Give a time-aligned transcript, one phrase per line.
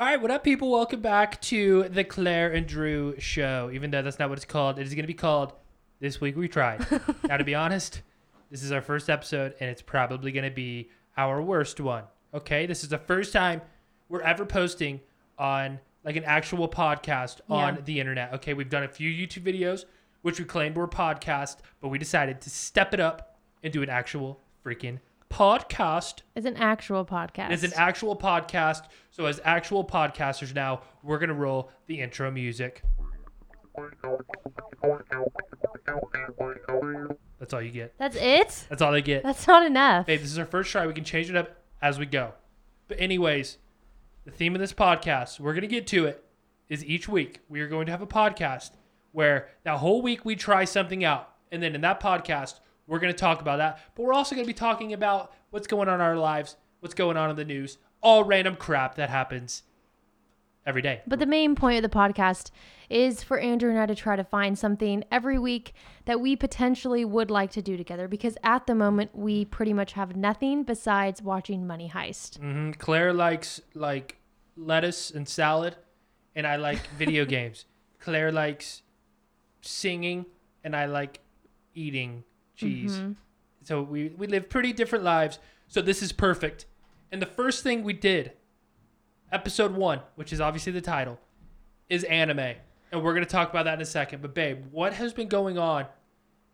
[0.00, 0.70] All right, what up, people?
[0.70, 3.70] Welcome back to the Claire and Drew show.
[3.70, 5.52] Even though that's not what it's called, it is going to be called
[6.00, 6.86] This Week We Tried.
[7.28, 8.00] now, to be honest,
[8.50, 12.04] this is our first episode, and it's probably going to be our worst one.
[12.32, 13.60] Okay, this is the first time
[14.08, 15.00] we're ever posting
[15.38, 17.80] on like an actual podcast on Yeah.
[17.84, 18.32] the internet.
[18.32, 19.84] Okay, we've done a few YouTube videos,
[20.22, 23.90] which we claimed were podcast, but we decided to step it up and do an
[23.90, 24.98] actual freaking
[25.30, 26.20] podcast.
[26.34, 27.50] It's an actual podcast.
[27.52, 28.82] It's an actual podcast.
[29.10, 32.82] So as actual podcasters now, we're gonna roll the intro music.
[37.38, 37.94] That's all you get.
[37.96, 38.66] That's it?
[38.68, 39.22] That's all they get.
[39.22, 40.06] That's not enough.
[40.06, 40.86] Babe, this is our first try.
[40.86, 41.50] We can change it up
[41.80, 42.34] as we go.
[42.88, 43.58] But anyways,
[44.24, 46.24] the theme of this podcast, we're gonna get to it,
[46.68, 48.72] is each week we are going to have a podcast
[49.12, 51.28] where that whole week we try something out.
[51.50, 53.78] And then in that podcast, we're gonna talk about that.
[53.94, 57.16] But we're also gonna be talking about what's going on in our lives, what's going
[57.16, 59.62] on in the news, all random crap that happens
[60.66, 61.00] every day.
[61.06, 62.50] But the main point of the podcast
[62.90, 65.72] is for Andrew and I to try to find something every week
[66.06, 69.92] that we potentially would like to do together because at the moment we pretty much
[69.92, 72.38] have nothing besides watching Money Heist.
[72.38, 74.16] hmm Claire likes like
[74.56, 75.76] lettuce and salad,
[76.34, 77.66] and I like video games.
[78.00, 78.82] Claire likes
[79.60, 80.26] singing,
[80.64, 81.20] and I like
[81.74, 82.24] eating
[82.60, 82.96] cheese.
[82.96, 83.12] Mm-hmm.
[83.62, 85.38] So we we live pretty different lives.
[85.68, 86.66] So this is perfect.
[87.12, 88.32] And the first thing we did,
[89.32, 91.18] episode one, which is obviously the title,
[91.88, 92.54] is anime,
[92.92, 94.22] and we're gonna talk about that in a second.
[94.22, 95.86] But babe, what has been going on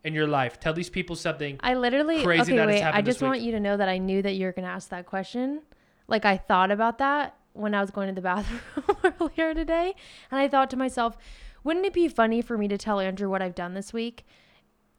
[0.04, 0.58] in your life?
[0.60, 1.58] Tell these people something.
[1.60, 2.56] I literally Crazy okay.
[2.56, 4.68] that Wait, I just want you to know that I knew that you were gonna
[4.68, 5.62] ask that question.
[6.08, 8.60] Like I thought about that when I was going to the bathroom
[9.20, 9.94] earlier today,
[10.30, 11.16] and I thought to myself,
[11.64, 14.24] wouldn't it be funny for me to tell Andrew what I've done this week?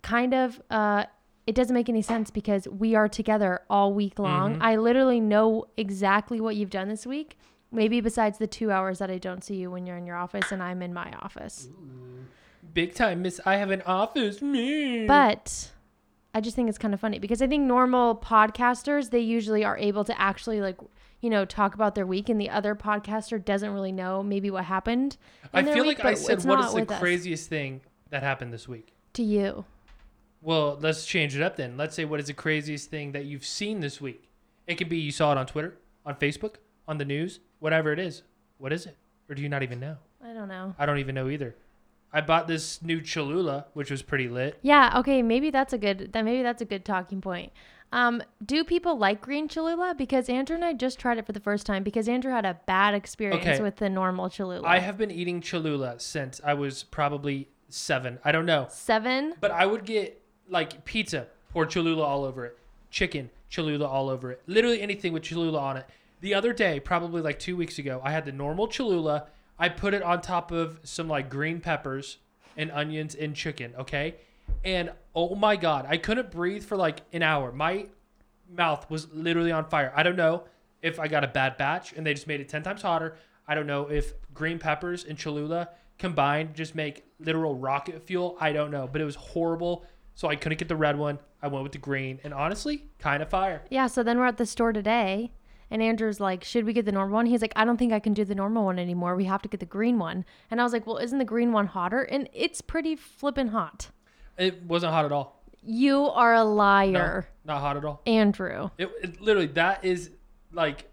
[0.01, 0.61] Kind of.
[0.69, 1.05] Uh,
[1.45, 4.55] it doesn't make any sense because we are together all week long.
[4.55, 4.63] Mm-hmm.
[4.63, 7.37] I literally know exactly what you've done this week.
[7.71, 10.51] Maybe besides the two hours that I don't see you when you're in your office
[10.51, 11.69] and I'm in my office.
[12.73, 13.39] Big time, Miss.
[13.45, 14.41] I have an office.
[14.41, 15.05] Me.
[15.05, 15.71] But
[16.33, 19.77] I just think it's kind of funny because I think normal podcasters they usually are
[19.77, 20.77] able to actually like
[21.21, 24.65] you know talk about their week, and the other podcaster doesn't really know maybe what
[24.65, 25.17] happened.
[25.53, 26.99] I feel week, like I said, what is the with us.
[26.99, 28.93] craziest thing that happened this week?
[29.17, 29.65] to you?
[30.41, 31.77] Well, let's change it up then.
[31.77, 34.29] Let's say what is the craziest thing that you've seen this week?
[34.67, 36.55] It could be you saw it on Twitter, on Facebook,
[36.87, 38.23] on the news, whatever it is.
[38.57, 38.97] What is it?
[39.29, 39.97] Or do you not even know?
[40.23, 40.75] I don't know.
[40.77, 41.55] I don't even know either.
[42.13, 44.57] I bought this new Cholula, which was pretty lit.
[44.61, 47.51] Yeah, okay, maybe that's a good that maybe that's a good talking point.
[47.91, 49.95] Um, do people like green Cholula?
[49.97, 52.59] Because Andrew and I just tried it for the first time because Andrew had a
[52.65, 53.61] bad experience Okay.
[53.61, 54.67] with the normal Cholula.
[54.67, 58.19] I have been eating Cholula since I was probably seven.
[58.25, 58.67] I don't know.
[58.69, 59.35] Seven.
[59.39, 62.57] But I would get like pizza, pour Cholula all over it,
[62.89, 65.85] chicken, Cholula all over it, literally anything with Cholula on it.
[66.21, 69.27] The other day, probably like two weeks ago, I had the normal Cholula.
[69.59, 72.17] I put it on top of some like green peppers
[72.55, 74.15] and onions and chicken, okay?
[74.65, 77.51] And oh my God, I couldn't breathe for like an hour.
[77.51, 77.87] My
[78.49, 79.93] mouth was literally on fire.
[79.95, 80.43] I don't know
[80.81, 83.15] if I got a bad batch and they just made it 10 times hotter.
[83.47, 88.37] I don't know if green peppers and Cholula combined just make literal rocket fuel.
[88.39, 89.85] I don't know, but it was horrible.
[90.17, 91.19] So I couldn't get the red one.
[91.43, 93.61] I went with the green, and honestly, kind of fire.
[93.69, 95.31] Yeah, so then we're at the store today,
[95.69, 97.99] and Andrew's like, "Should we get the normal one?" He's like, "I don't think I
[97.99, 99.15] can do the normal one anymore.
[99.15, 101.51] We have to get the green one." And I was like, "Well, isn't the green
[101.51, 103.91] one hotter?" And it's pretty flippin' hot.
[104.39, 105.43] It wasn't hot at all.
[105.61, 108.01] You are a No, liar, not hot at all.
[108.07, 108.71] Andrew.
[108.79, 110.09] It, it literally that is
[110.51, 110.89] like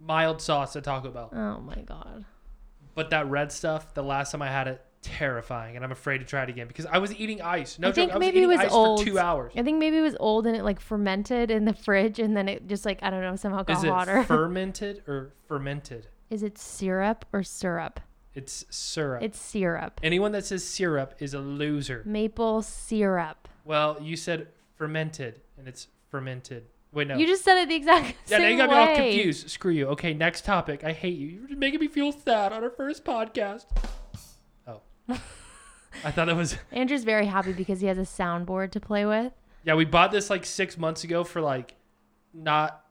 [0.00, 1.28] mild sauce at Taco Bell.
[1.34, 2.24] Oh my god.
[2.94, 6.24] But that red stuff, the last time I had it, terrifying, and I'm afraid to
[6.24, 7.78] try it again because I was eating ice.
[7.78, 9.00] No I joke, think I was maybe it was old.
[9.00, 9.52] for two hours.
[9.56, 12.48] I think maybe it was old and it like fermented in the fridge, and then
[12.48, 14.22] it just like I don't know somehow got Is it hotter.
[14.24, 16.06] fermented or fermented?
[16.30, 18.00] Is it syrup or syrup?
[18.34, 19.22] It's syrup.
[19.22, 20.00] It's syrup.
[20.02, 22.02] Anyone that says syrup is a loser.
[22.04, 23.48] Maple syrup.
[23.64, 26.66] Well, you said fermented, and it's fermented.
[26.92, 27.16] Wait, no.
[27.16, 28.16] You just said it the exact same thing.
[28.28, 28.74] yeah, same now you got way.
[28.76, 29.50] me all confused.
[29.50, 29.86] Screw you.
[29.88, 30.84] Okay, next topic.
[30.84, 31.44] I hate you.
[31.48, 33.64] You're making me feel sad on our first podcast.
[35.08, 36.56] I thought that was.
[36.72, 39.32] Andrew's very happy because he has a soundboard to play with.
[39.64, 41.74] Yeah, we bought this like six months ago for like
[42.32, 42.84] not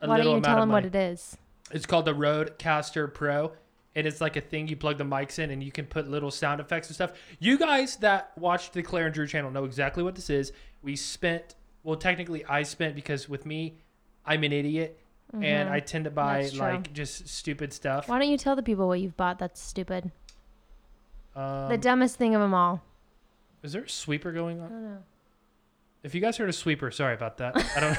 [0.00, 0.86] a Why little don't you amount tell of him money.
[0.88, 1.36] what it is?
[1.72, 3.52] It's called the Rodecaster Pro.
[3.94, 6.30] And it's like a thing you plug the mics in and you can put little
[6.30, 7.12] sound effects and stuff.
[7.38, 10.52] You guys that watch the Claire and Drew channel know exactly what this is.
[10.82, 13.78] We spent, well, technically, I spent because with me,
[14.26, 15.00] I'm an idiot
[15.32, 16.42] and I tend to buy Mm-hmm.
[16.42, 16.60] That's true.
[16.60, 18.06] like just stupid stuff.
[18.08, 19.38] Why don't you tell the people what you've bought?
[19.38, 20.12] That's stupid.
[21.36, 22.82] Um, the dumbest thing of them all.
[23.62, 24.64] is there a sweeper going on?
[24.64, 24.70] I on?
[24.82, 25.02] don't know.
[26.02, 27.56] If you guys heard a sweeper, sorry about that.
[27.76, 27.98] I don't.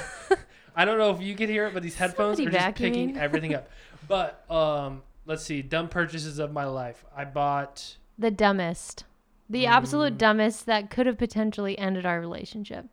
[0.76, 3.18] I don't know if you could hear it, but these headphones Somebody are just picking
[3.18, 3.70] everything up.
[4.08, 7.04] But um, let's see, dumb purchases of my life.
[7.16, 7.98] I bought.
[8.18, 9.04] The dumbest.
[9.50, 9.70] The Mm.
[9.70, 12.86] absolute dumbest that could have potentially ended our relationship.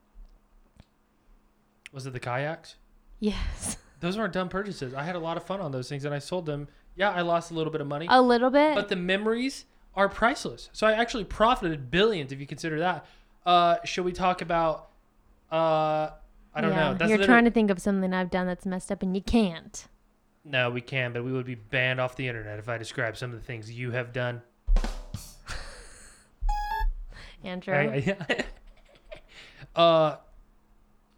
[1.92, 2.76] Was it the kayaks?
[3.20, 3.76] Yes.
[4.00, 4.92] Those weren't dumb purchases.
[4.94, 6.68] I had a lot of fun on those things, and I sold them.
[6.96, 8.74] Yeah, I lost a little bit of money, A little bit.
[8.74, 9.64] but the memories
[9.96, 10.70] are priceless.
[10.72, 13.06] So I actually profited billions if you consider that.
[13.46, 14.88] Uh, should we talk about?
[15.52, 16.10] Uh,
[16.54, 16.94] I don't yeah, know.
[16.94, 19.22] That's You're literally- trying to think of something I've done that's messed up and you
[19.22, 19.86] can't.
[20.44, 23.32] No, we can, but we would be banned off the internet if I describe some
[23.32, 24.42] of the things you have done.
[27.44, 27.74] Andrew.
[27.74, 28.44] I- I-
[29.80, 30.16] uh,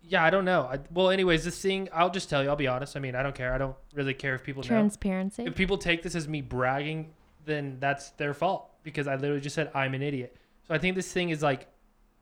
[0.09, 0.63] yeah, I don't know.
[0.63, 2.49] I, well, anyways, this thing, I'll just tell you.
[2.49, 2.97] I'll be honest.
[2.97, 3.53] I mean, I don't care.
[3.53, 4.69] I don't really care if people know.
[4.69, 5.45] Transparency.
[5.45, 7.13] If people take this as me bragging,
[7.47, 10.37] then that's their fault because I literally just said I'm an idiot.
[10.69, 11.69] So I think this thing is like,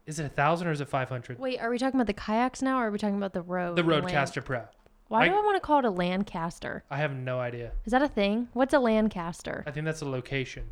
[0.06, 1.38] is it a thousand or is it five hundred?
[1.38, 3.76] Wait, are we talking about the kayaks now or are we talking about the road?
[3.76, 3.82] The?
[3.82, 4.62] Rodecaster Pro.
[5.08, 6.84] Why I- do I want to call it a Lancaster?
[6.90, 7.72] I have no idea.
[7.84, 8.48] Is that a thing?
[8.52, 9.64] What's a Lancaster?
[9.66, 10.64] I think that's a location.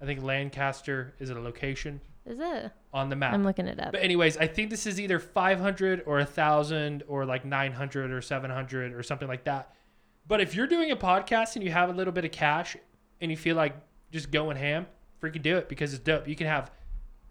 [0.00, 2.70] I think Lancaster is a location Is it?
[2.92, 3.32] on the map.
[3.32, 3.92] I'm looking it up.
[3.92, 8.92] But anyways, I think this is either 500 or 1000 or like 900 or 700
[8.92, 9.72] or something like that.
[10.28, 12.76] But if you're doing a podcast and you have a little bit of cash
[13.20, 13.74] and you feel like
[14.12, 14.86] just going ham,
[15.22, 16.26] freaking do it because it's dope.
[16.28, 16.70] You can have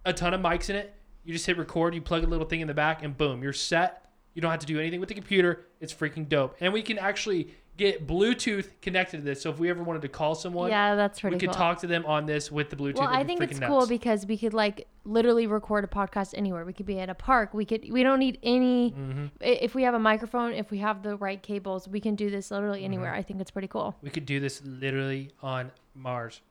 [0.06, 0.94] a ton of mics in it.
[1.24, 3.54] You just hit record, you plug a little thing in the back and boom, you're
[3.54, 4.02] set.
[4.34, 5.66] You don't have to do anything with the computer.
[5.80, 6.58] It's freaking dope.
[6.60, 9.42] And we can actually get Bluetooth connected to this.
[9.42, 11.58] So if we ever wanted to call someone, yeah, that's pretty we could cool.
[11.58, 13.00] talk to them on this with the Bluetooth.
[13.00, 13.70] well, I think it's nuts.
[13.70, 16.66] cool because we could like literally record a podcast anywhere.
[16.66, 17.54] We could be at a park.
[17.54, 17.90] We could.
[17.92, 18.92] We don't need any.
[18.92, 19.32] Mhm.
[19.40, 22.52] If we have a microphone, if we have the right cables, we can do this
[22.52, 22.86] literally Mm-hmm.
[22.86, 23.14] anywhere.
[23.14, 23.96] I think it's pretty cool.
[24.02, 26.42] we could do this literally on Mars.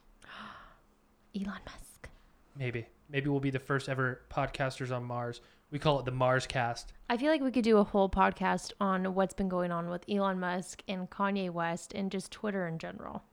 [1.34, 2.08] Elon Musk.
[2.56, 2.86] Maybe.
[3.10, 5.40] Maybe we'll be the first ever podcasters on Mars.
[5.70, 6.92] We call it the Mars cast.
[7.10, 10.04] I feel like we could do a whole podcast on what's been going on with
[10.08, 13.24] Elon Musk and Kanye West and just Twitter in general.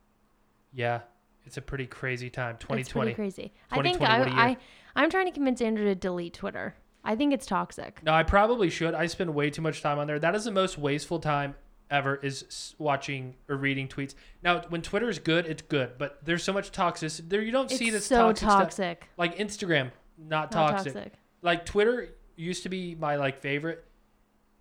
[0.74, 1.02] Yeah.
[1.46, 2.56] It's a pretty crazy time.
[2.56, 3.14] It's pretty 2020.
[3.14, 3.54] crazy.
[3.72, 4.40] I think I, what a year.
[4.40, 4.58] I
[4.96, 6.76] I'm trying to convince Andrew to delete Twitter.
[7.04, 8.04] I think it's toxic.
[8.04, 8.94] No, I probably should.
[8.94, 10.20] I spend way too much time on there.
[10.20, 11.56] That is the most wasteful time
[11.92, 14.16] ever is watching or reading tweets.
[14.42, 17.30] Now, when Twitter is good, it's good, but there's so much toxicity.
[17.30, 19.10] There you don't see It's this so toxic, stuff.
[19.18, 20.94] Like Instagram, not Not toxic.
[20.94, 21.14] toxic.
[21.42, 23.84] Like Twitter used to be my like favorite,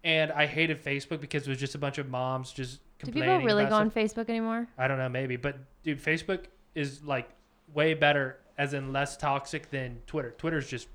[0.04, 3.38] and I hated Facebook because it was just a bunch of moms just Do complaining.
[3.38, 3.90] people really go on.
[3.90, 4.66] Facebook anymore?
[4.76, 6.44] I don't know, maybe, but dude, Facebook
[6.74, 7.28] is like
[7.72, 10.32] way better, as in less toxic than Twitter.
[10.36, 10.88] Twitter's just.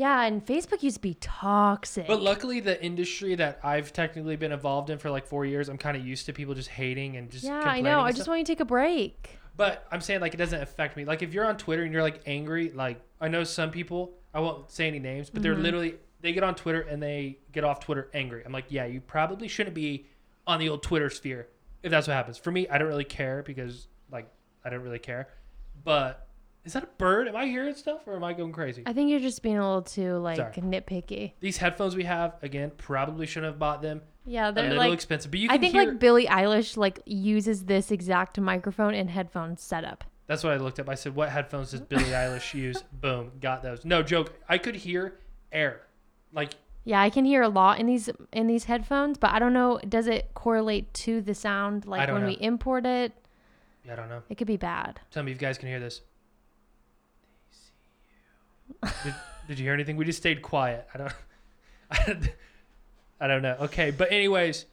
[0.00, 2.06] Yeah, and Facebook used to be toxic.
[2.06, 5.76] But luckily, the industry that I've technically been involved in for like four years, I'm
[5.76, 7.44] kind of used to people just hating and just.
[7.44, 7.84] Complaining.
[7.84, 8.00] Yeah, I know.
[8.00, 9.38] I just want you to take a break.
[9.58, 11.04] But I'm saying like it doesn't affect me.
[11.04, 14.12] Like if you're on Twitter and you're like angry, like I know some people.
[14.32, 15.62] I won't say any names, but they're Mhm.
[15.64, 18.42] literally they get on Twitter and they get off Twitter angry.
[18.46, 20.06] I'm like, yeah, you probably shouldn't be
[20.46, 21.48] on the old Twitter sphere
[21.82, 22.38] if that's what happens.
[22.38, 24.30] For me, I don't really care because like
[24.64, 25.28] I don't really care.
[25.84, 26.26] But
[26.64, 27.26] is that a bird?
[27.28, 28.82] Am I hearing stuff or am I going crazy?
[28.86, 30.52] I think you're just being a little too like Sorry.
[30.52, 31.32] nitpicky.
[31.40, 34.02] These headphones we have again probably shouldn't have bought them.
[34.26, 35.84] Yeah, they're little like expensive, but you I think hear.
[35.86, 40.04] like Billie Eilish like uses this exact microphone and headphone setup.
[40.26, 40.88] That's what I looked up.
[40.88, 43.84] I said, "What headphones does Billie Eilish use?" Boom, got those.
[43.84, 44.32] No joke.
[44.48, 45.18] I could hear
[45.50, 45.80] air,
[46.32, 46.50] like
[46.84, 49.80] Yeah, I can hear a lot in these in these headphones, but I don't know.
[49.88, 52.26] Does it correlate to the sound like when know.
[52.28, 53.12] we import it?
[53.90, 54.22] I don't know.
[54.28, 55.00] It could be bad.
[55.10, 56.02] Tell me if you guys can hear this.
[58.82, 59.14] Did,
[59.48, 59.96] did you hear anything?
[59.96, 60.86] We just stayed quiet.
[60.94, 61.12] I don't.
[61.90, 62.30] I don't,
[63.20, 63.56] I don't know.
[63.62, 64.66] Okay, but anyways,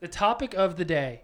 [0.00, 1.22] the topic of the day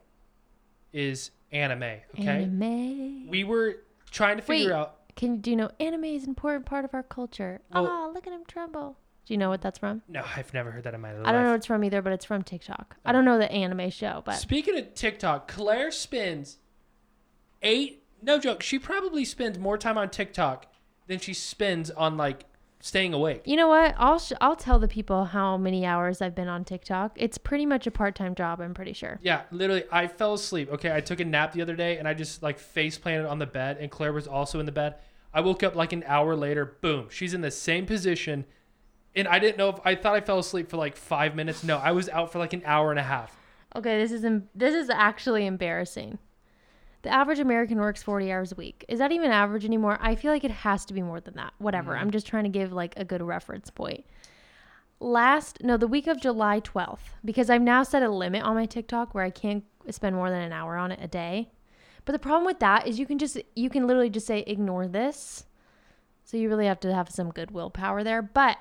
[0.93, 1.83] is anime.
[1.83, 3.29] Okay, Anime.
[3.29, 3.77] we were
[4.11, 4.77] trying to figure Wait.
[4.77, 4.95] out.
[5.17, 7.61] Can do you know anime is an important part of our culture?
[7.73, 8.97] Well- oh, look at him tremble.
[9.27, 10.01] Do you know what that's from?
[10.09, 11.27] No, I've never heard that in my life.
[11.27, 12.97] I don't know what it's from either, but it's from TikTok.
[13.05, 13.13] I Oh.
[13.13, 16.57] don't know the anime show, but Speaking of TikTok, Claire spends
[17.63, 18.05] eight.
[18.23, 18.63] No joke.
[18.63, 20.67] She probably spends more time on TikTok
[21.09, 22.45] than she spends on like
[22.81, 23.43] staying awake.
[23.45, 23.93] you know what?
[23.99, 27.13] I'll sh- I'll tell the people how many hours I've been on TikTok.
[27.17, 28.61] It's pretty much a part time job.
[28.61, 29.19] I'm pretty sure.
[29.21, 30.71] Yeah, literally, I fell asleep.
[30.71, 33.41] Okay, I took a nap the other day and I just like face planted on
[33.41, 34.95] the bed, and Claire was also in the bed.
[35.35, 36.77] I woke up like an hour later.
[36.81, 38.45] Boom, she's in the same position,
[39.17, 41.65] and I didn't know if I thought I fell asleep for like five minutes.
[41.65, 43.37] No, I was out for like an hour and a half.
[43.75, 46.19] Okay, this is em- this is actually embarrassing.
[47.03, 48.85] The average American works 40 hours a week.
[48.89, 49.99] Is that even average anymore?
[50.01, 51.53] I feel like it has to be more than that.
[51.59, 51.95] Whatever.
[51.95, 52.01] Mm.
[52.01, 54.05] I'm just trying to give like a good reference point.
[55.01, 58.67] Last, no, the week of July 12th, because I've now set a limit on my
[58.67, 61.51] TikTok where I can't spend more than an hour on it a day.
[62.05, 64.89] But the problem with that is you can just, you can literally just say, ignore
[64.89, 65.45] this.
[66.25, 68.23] So you really have to have some good willpower there.
[68.23, 68.59] But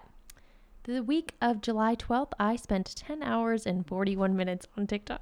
[0.83, 5.21] the week of July 12th, I spent 10 hours and 41 minutes on TikTok.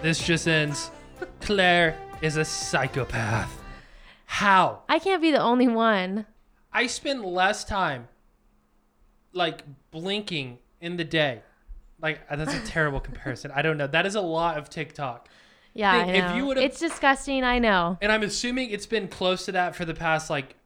[0.00, 0.90] This just ends.
[1.40, 3.56] Claire is a psychopath.
[4.26, 4.82] How?
[4.88, 6.26] I can't be the only one.
[6.72, 8.08] I spend less time
[9.32, 11.42] like blinking in the day.
[12.00, 13.50] Like uh, that's a terrible comparison.
[13.54, 13.86] I don't know.
[13.86, 15.28] That is a lot of TikTok.
[15.72, 17.44] Yeah, Think if you would've- it's disgusting.
[17.44, 17.96] I know.
[18.02, 20.56] And I'm assuming it's been close to that for the past like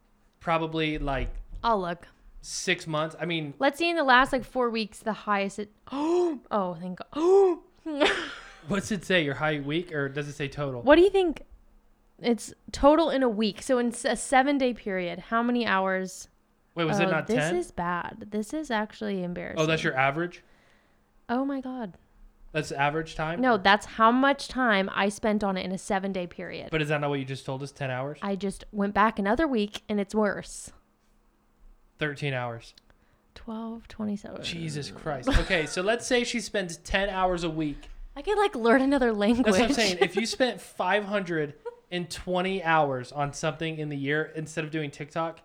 [0.40, 1.30] probably like
[1.62, 2.06] I'll look.
[2.42, 3.16] 6 months.
[3.18, 5.70] I mean, Let's see in the last like four weeks the highest it.
[5.90, 7.06] Oh, oh, thank God.
[7.14, 7.62] Oh.
[8.68, 9.25] what's it say?
[9.25, 10.83] Your high week or does it say total?
[10.83, 11.42] what do you think?
[12.23, 13.61] It's total in a week.
[13.62, 16.28] So in a seven day period, how many hours?
[16.75, 17.56] Wait, was it Oh, not this 10?
[17.56, 18.26] is bad.
[18.30, 19.61] This is actually embarrassing.
[19.61, 20.42] Oh, that's your average?
[21.28, 21.94] Oh my God.
[22.52, 23.40] That's average time?
[23.40, 26.68] No, that's how much time I spent on it in a seven day period.
[26.71, 27.73] But is that not what you just told us?
[27.73, 28.18] 10 hours?
[28.23, 30.71] I just went back another week and it's worse.
[31.99, 32.75] 13 hours.
[33.35, 34.42] 12, 27.
[34.44, 35.28] Jesus Christ.
[35.40, 37.88] Okay, so let's say she spends 10 hours a week.
[38.16, 39.47] I could like learn another language.
[39.47, 39.99] That's what I'm saying.
[40.00, 45.40] If you spent 520 hours on something in the year instead of doing TikTok,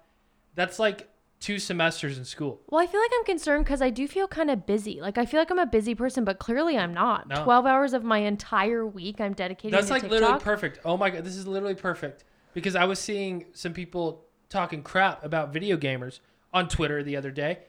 [0.55, 1.09] that's like
[1.39, 2.59] two semesters in school.
[2.67, 5.01] well, I feel like I'm concerned because I do feel kind of busy.
[5.01, 7.27] Like I feel like I'm a busy person, but clearly I'm not.
[7.27, 7.43] No.
[7.43, 9.71] 12 hours of my entire week I'm dedicating.
[9.71, 10.19] That's like TikTok.
[10.19, 10.79] literally perfect.
[10.85, 12.25] Oh my god, this is literally perfect.
[12.53, 16.19] Because I was seeing some people talking crap about video gamers
[16.51, 17.59] on Twitter the other day,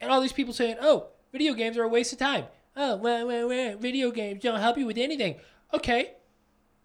[0.00, 2.44] and all these people saying, "Oh, video games are a waste of time.
[2.78, 5.36] Oh, well, well, well, video games don't help you with anything."
[5.74, 6.12] Okay,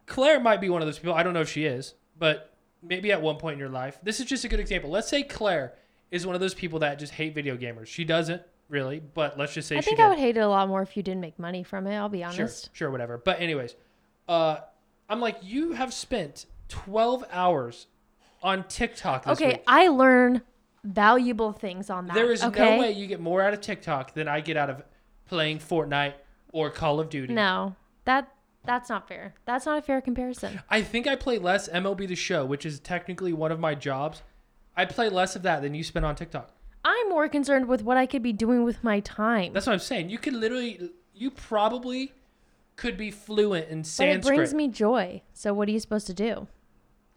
[0.06, 1.14] Claire might be one of those people.
[1.14, 4.00] I don't know if she is, but maybe at one point in your life.
[4.04, 4.90] This is just a good example.
[4.90, 5.74] Let's say Claire
[6.12, 7.88] is one of those people that just hate video gamers.
[7.88, 10.04] She doesn't really, but let's just say I think did.
[10.04, 11.96] I would hate it a lot more if you didn't make money from it.
[11.96, 12.70] I'll be Sure, honest.
[12.74, 13.18] sure, whatever.
[13.18, 13.76] But anyways,
[14.28, 14.58] uh,
[15.10, 17.88] I'm like, you have spent 12 hours
[18.42, 19.64] on TikTok this Okay, week.
[19.68, 20.42] I learn
[20.84, 22.14] valuable things on that.
[22.16, 22.76] There is okay?
[22.76, 24.84] no way you get more out of TikTok than I get out of
[25.28, 26.14] playing Fortnite
[26.52, 27.34] or Call of Duty.
[27.34, 27.76] No,
[28.06, 28.30] that
[28.66, 29.34] that's not fair.
[29.46, 30.62] That's not a fair comparison.
[30.70, 34.22] I think I play less MLB The Show, which is technically one of my jobs.
[34.76, 36.50] I play less of that than you spend on TikTok.
[36.86, 39.54] I'm more concerned with what I could be doing with my time.
[39.54, 40.10] That's what I'm saying.
[40.10, 42.12] You could literally, you probably
[42.76, 44.24] could be fluent in Sanskrit.
[44.24, 45.22] but it brings me joy.
[45.34, 46.48] So what are you supposed to do?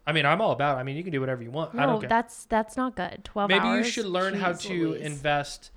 [0.05, 0.77] I mean, I'm all about.
[0.77, 0.79] it.
[0.79, 1.73] I mean, you can do whatever you want.
[1.75, 2.09] I No, don't care.
[2.09, 3.23] that's that's not good.
[3.25, 3.85] Twelve Maybe hours.
[3.85, 5.01] you should learn how to Louise.
[5.01, 5.71] invest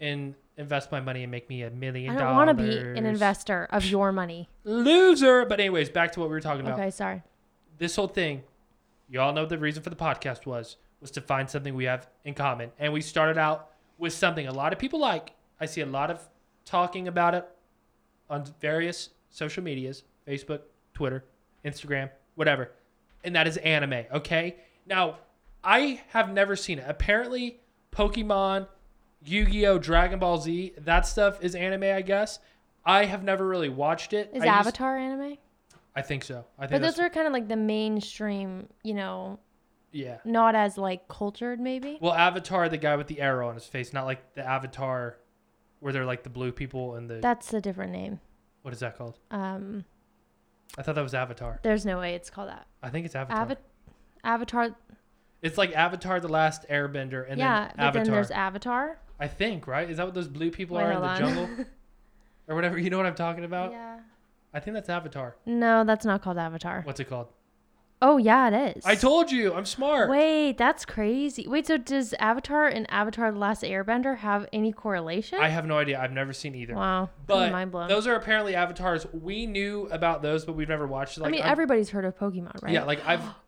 [0.00, 2.28] in invest my money and make me a million I dollars.
[2.28, 4.48] don't want to be an investor of your money.
[4.64, 5.46] Loser.
[5.46, 6.78] But anyways, back to what we were talking about.
[6.78, 7.22] Okay, sorry.
[7.78, 8.42] This whole thing,
[9.08, 12.08] you all know the reason for the podcast was was to find something we have
[12.24, 15.30] in common, and we started out with something a lot of people like.
[15.60, 16.20] I see a lot of
[16.64, 17.48] talking about it
[18.28, 20.60] on various social medias, Facebook,
[20.94, 21.24] Twitter,
[21.64, 22.72] Instagram, whatever.
[23.24, 24.56] And that is anime, okay?
[24.86, 25.18] Now,
[25.62, 26.84] I have never seen it.
[26.86, 27.60] Apparently,
[27.92, 28.68] Pokemon,
[29.24, 32.38] Yu-Gi-Oh, Dragon Ball Z, that stuff is anime, I guess.
[32.84, 34.30] I have never really watched it.
[34.32, 35.36] Is I used- Avatar anime?
[35.94, 36.44] I think so.
[36.58, 39.40] I think But those are kind of like the mainstream, you know,
[39.90, 40.18] yeah.
[40.24, 41.98] not as like cultured maybe.
[42.00, 45.18] Well, Avatar, the guy with the arrow on his face, not like the Avatar
[45.80, 48.20] where they're like the blue people and the That's a different name.
[48.62, 49.18] what is that called?
[49.30, 49.84] Um,
[50.76, 51.58] I thought that was Avatar.
[51.62, 52.66] there's no way it's called that.
[52.82, 53.42] I think it's Avatar.
[53.42, 53.56] Ava-
[54.22, 54.76] Avatar.
[55.42, 58.98] it's like Avatar: The Last Airbender, and yeah, then but then there's Avatar.
[59.20, 59.88] I think right.
[59.90, 61.18] Is that what those blue people Wait, are in the on.
[61.18, 61.48] jungle
[62.48, 62.78] or whatever?
[62.78, 63.72] You know what I'm talking about?
[63.72, 63.98] yeah.
[64.54, 65.36] I think that's Avatar.
[65.44, 66.80] No, that's not called Avatar.
[66.84, 67.28] What's it called?
[68.00, 68.86] Oh yeah, it is.
[68.86, 70.08] I told you, I'm smart.
[70.08, 71.46] Wait, that's crazy.
[71.48, 75.38] Wait, so does Avatar and Avatar: The Last Airbender have any correlation?
[75.40, 76.00] I have no idea.
[76.00, 76.74] I've never seen either.
[76.74, 77.88] wow, But mind blown.
[77.88, 79.04] those are apparently avatars.
[79.12, 81.18] We knew about those, but we've never watched.
[81.18, 82.72] Like, I mean, I'm- everybody's heard of Pokemon, right?
[82.72, 83.22] yeah, like I've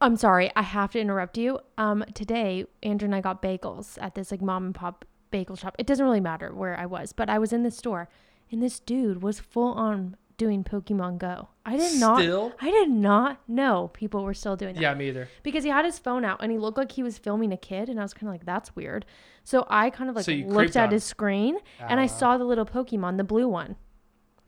[0.00, 1.58] I'm sorry, I have to interrupt you.
[1.76, 5.74] Um, today Andrew and I got bagels at this like mom and pop bagel shop.
[5.78, 8.08] It doesn't really matter where I was, but I was in the store,
[8.50, 11.48] and this dude was full on doing Pokemon Go.
[11.66, 12.20] I did not.
[12.20, 12.52] Still?
[12.60, 14.80] I did not know people were still doing that.
[14.80, 15.28] yeah, me either.
[15.42, 17.88] Because he had his phone out and he looked like he was filming a kid,
[17.88, 19.04] and I was kind of like, "That's weird."
[19.42, 22.06] So I kind of like So looked at his screen, and I Ah.
[22.06, 23.74] saw the little Pokemon, the blue one.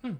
[0.04, 0.12] Hmm.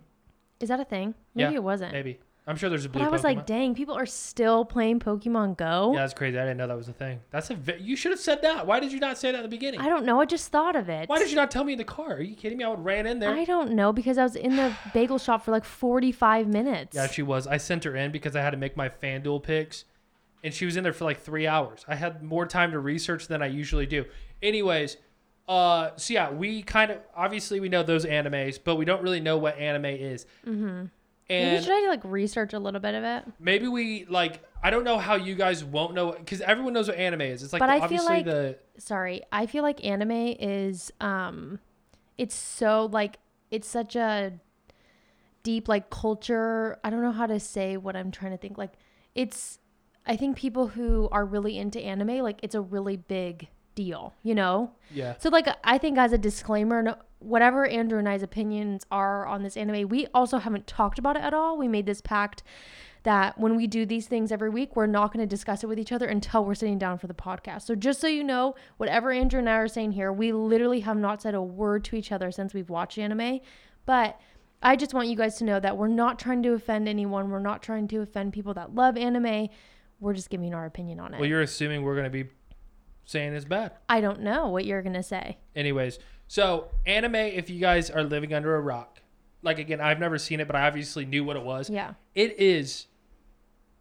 [0.58, 1.14] Is that a thing?
[1.36, 1.92] Maybe Yeah, it wasn't.
[1.92, 2.18] Maybe.
[2.46, 3.24] I'm sure there's a blue But I was Pokemon.
[3.24, 6.38] like, "Dang, people are still playing Pokemon Go." Yeah, that's crazy.
[6.38, 7.20] I didn't know that was a thing.
[7.30, 7.54] That's a.
[7.54, 8.66] ve- You should have said that.
[8.66, 9.80] Why did you not say that at the beginning?
[9.80, 10.20] I don't know.
[10.20, 11.08] I just thought of it.
[11.08, 12.14] Why did you not tell me in the car?
[12.14, 12.64] Are you kidding me?
[12.64, 13.30] I would ran in there.
[13.30, 16.96] I don't know because I was in the bagel shop for like 45 minutes.
[16.96, 17.46] yeah, she was.
[17.46, 19.84] I sent her in because I had to make my FanDuel picks,
[20.42, 21.84] and she was in there for like three hours.
[21.86, 24.06] I had more time to research than I usually do.
[24.42, 24.96] Anyways,
[25.46, 29.20] uh, so yeah, we kind of obviously we know those animes, but we don't really
[29.20, 30.24] know what anime is.
[30.46, 30.86] Mm-hmm.
[31.30, 33.24] Maybe should I like research a little bit of it?
[33.38, 34.42] maybe we like.
[34.62, 37.42] I don't know how you guys won't know because everyone knows what anime is.
[37.42, 40.92] It's like But the- I feel obviously like- the Sorry, I feel like anime is
[41.00, 41.58] um,
[42.18, 43.18] it's so like
[43.50, 44.32] it's such a
[45.42, 46.78] deep like culture.
[46.84, 48.58] I don't know how to say what I'm trying to think.
[48.58, 48.72] Like
[49.14, 49.58] it's
[50.06, 54.34] I think people who are really into anime, like it's a really big deal, you
[54.34, 54.72] know?
[54.92, 55.14] Yeah.
[55.18, 59.42] So like I think as a disclaimer, no, whatever Andrew and I's opinions are on
[59.42, 61.56] this anime, we also haven't talked about it at all.
[61.56, 62.42] We made this pact
[63.02, 65.78] that when we do these things every week, we're not going to discuss it with
[65.78, 67.62] each other until we're sitting down for the podcast.
[67.62, 70.98] So just so you know, whatever Andrew and I are saying here, we literally have
[70.98, 73.40] not said a word to each other since we've watched anime.
[73.86, 74.20] But
[74.62, 77.30] I just want you guys to know that we're not trying to offend anyone.
[77.30, 79.48] We're not trying to offend people that love anime.
[79.98, 81.20] We're just giving our opinion on it.
[81.20, 82.26] Well, you're assuming we're gonna be
[83.10, 83.72] saying it's bad.
[83.88, 85.38] I don't know what you're going to say.
[85.56, 85.98] Anyways,
[86.30, 89.00] so anime, if you guys are living under a rock,
[89.42, 91.68] like again, I've never seen it, but I obviously knew what it was.
[91.68, 91.94] Yeah.
[92.14, 92.86] It is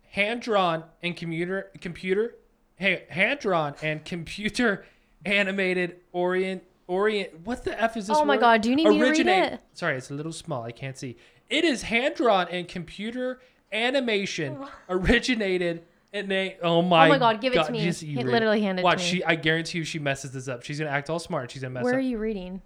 [0.10, 2.34] hand drawn and computer computer
[2.78, 4.84] hey, hand drawn and computer
[5.26, 8.42] animated orient orient what the f is this Oh my word?
[8.42, 9.60] God, do you need me to read Originate- it?
[9.76, 11.16] sorry it's a little small i can't see
[11.48, 13.40] it is hand drawn and computer
[13.72, 14.58] animation
[14.90, 17.84] originated and they oh my Oh my God, give it to me.
[17.84, 19.04] just you read literally hand it to watch me.
[19.04, 21.74] she i guarantee you she messes this up she's gonna act all smart she's gonna
[21.74, 21.86] mess up.
[21.86, 22.62] Where are you reading?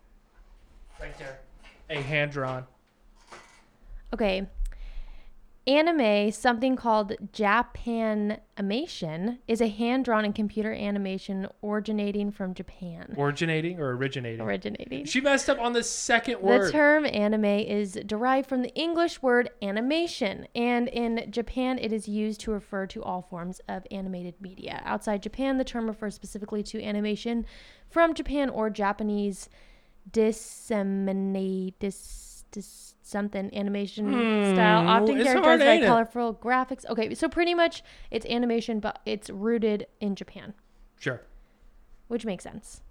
[1.02, 1.40] right there
[1.90, 2.66] a hand drawn
[4.14, 4.48] Okay.
[5.66, 13.16] Anime, something called Japanimation, is a hand drawn and computer animation originating from Japan.
[13.18, 15.06] originating or originating Originating.
[15.06, 16.68] she messed up on the second word.
[16.68, 22.10] The term anime is derived from the English word animation, and in Japan, it is
[22.10, 24.82] used to refer to all forms of animated media.
[24.84, 27.46] Outside Japan, the term refers specifically to animation
[27.90, 29.48] from Japan or Japanese
[30.12, 34.10] disseminate dis, dis, something animation
[34.54, 35.88] style, often characterized by ain't it?
[35.88, 36.86] colorful graphics.
[36.90, 40.54] Okay, so pretty much it's animation, but it's rooted in Japan,
[40.98, 41.22] sure
[42.08, 42.82] which makes sense.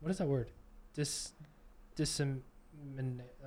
[0.00, 0.50] what is that word?
[0.94, 1.32] Dis,
[1.96, 2.40] disem,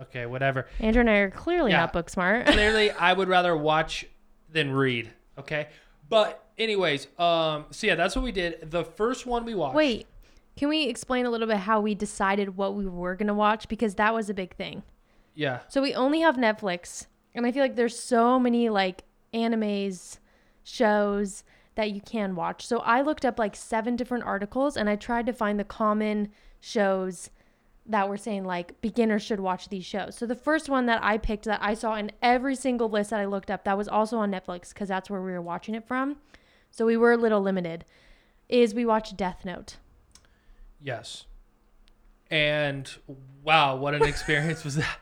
[0.03, 0.67] okay, whatever.
[0.79, 1.81] Andrew and I are clearly Yeah.
[1.81, 2.45] not book smart.
[2.47, 4.05] Clearly, I would rather watch
[4.51, 5.09] than read.
[5.39, 5.69] Okay,
[6.07, 8.69] but anyways, um, so yeah, that's what we did.
[8.69, 9.75] The first one we watched.
[9.75, 10.05] Wait,
[10.55, 13.67] can we explain a little bit how we decided what we were going to watch?
[13.67, 14.83] Because that was a big thing.
[15.35, 20.19] Yeah, So we only have Netflix, and I feel like there's so many like animes,
[20.63, 21.43] shows
[21.75, 22.65] that you can watch.
[22.65, 26.29] So I looked up like seven different articles and I tried to find the common
[26.59, 27.29] shows
[27.85, 30.15] that were saying like beginners should watch these shows.
[30.15, 33.19] So the first one that I picked that I saw in every single list that
[33.19, 35.85] I looked up that was also on Netflix because that's where we were watching it
[35.85, 36.17] from.
[36.71, 37.85] So we were a little limited.
[38.47, 39.77] Is we watched Death Note.
[40.81, 41.25] yes,
[42.29, 42.89] and
[43.43, 44.97] wow, what an experience was that?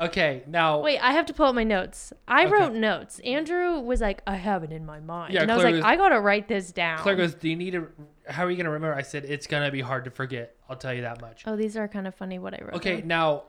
[0.00, 2.12] Okay, now Wait, I have to pull up my notes.
[2.26, 2.52] I Okay.
[2.52, 3.18] wrote notes.
[3.20, 5.34] Andrew was like, I have it in my mind.
[5.34, 6.98] Yeah, and I was Claire like, was- I got to write this down.
[6.98, 7.88] Claire goes, "Do you need to?
[8.28, 10.54] How are you gonna remember?" I said, "It's gonna be hard to forget.
[10.68, 12.74] I'll tell you that much." oh, these are kind of funny what I wrote.
[12.76, 13.08] Okay, down.
[13.08, 13.42] now,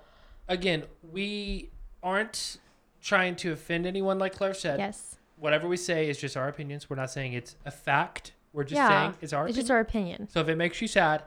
[0.50, 1.70] again, we
[2.04, 2.58] aren't
[3.02, 4.78] trying to offend anyone, like Claire said.
[4.80, 5.18] Yes.
[5.38, 6.90] Whatever we say is just our opinions.
[6.90, 8.34] We're not saying it's a fact.
[8.54, 8.90] We're just yeah.
[8.90, 9.62] saying it's our It's opinion.
[9.64, 10.28] just our opinion.
[10.28, 11.24] so if it makes you sad,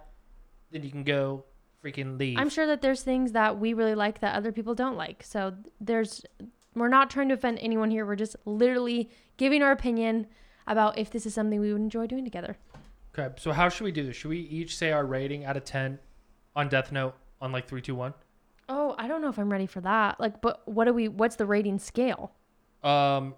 [0.70, 1.44] then you can go
[1.84, 2.38] freaking leave.
[2.38, 5.22] I'm sure that there's things that we really like that other people don't like.
[5.22, 6.24] So there's,
[6.74, 8.06] we're not trying to offend anyone here.
[8.06, 10.26] We're just literally giving our opinion
[10.66, 12.56] about if this is something we would enjoy doing together.
[13.16, 14.16] Okay, so how should we do this?
[14.16, 15.98] Should we each say our rating out of ten
[16.56, 18.14] on Death Note on like three, two, one?
[18.68, 20.18] Oh, I don't know if I'm ready for that.
[20.18, 21.06] Like, but what do we?
[21.08, 22.32] What's the rating scale?
[22.82, 23.34] Um,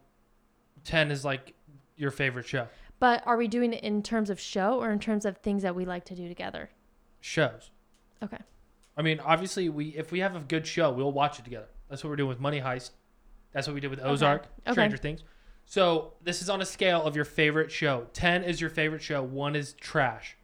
[0.84, 1.54] ten is like
[1.96, 2.68] your favorite show.
[3.00, 5.74] But are we doing it in terms of show or in terms of things that
[5.74, 6.70] we like to do together?
[7.20, 7.70] Shows.
[8.22, 8.38] Okay.
[8.96, 11.68] I mean, obviously, we if we have a good show, we'll watch it together.
[11.88, 12.90] That's what we're doing with Money Heist.
[13.52, 14.72] That's what we did with Ozark, Okay.
[14.72, 15.22] Stranger Things.
[15.64, 18.06] So this is on a scale of your favorite show.
[18.12, 19.22] Ten is your favorite show.
[19.22, 20.36] One is trash.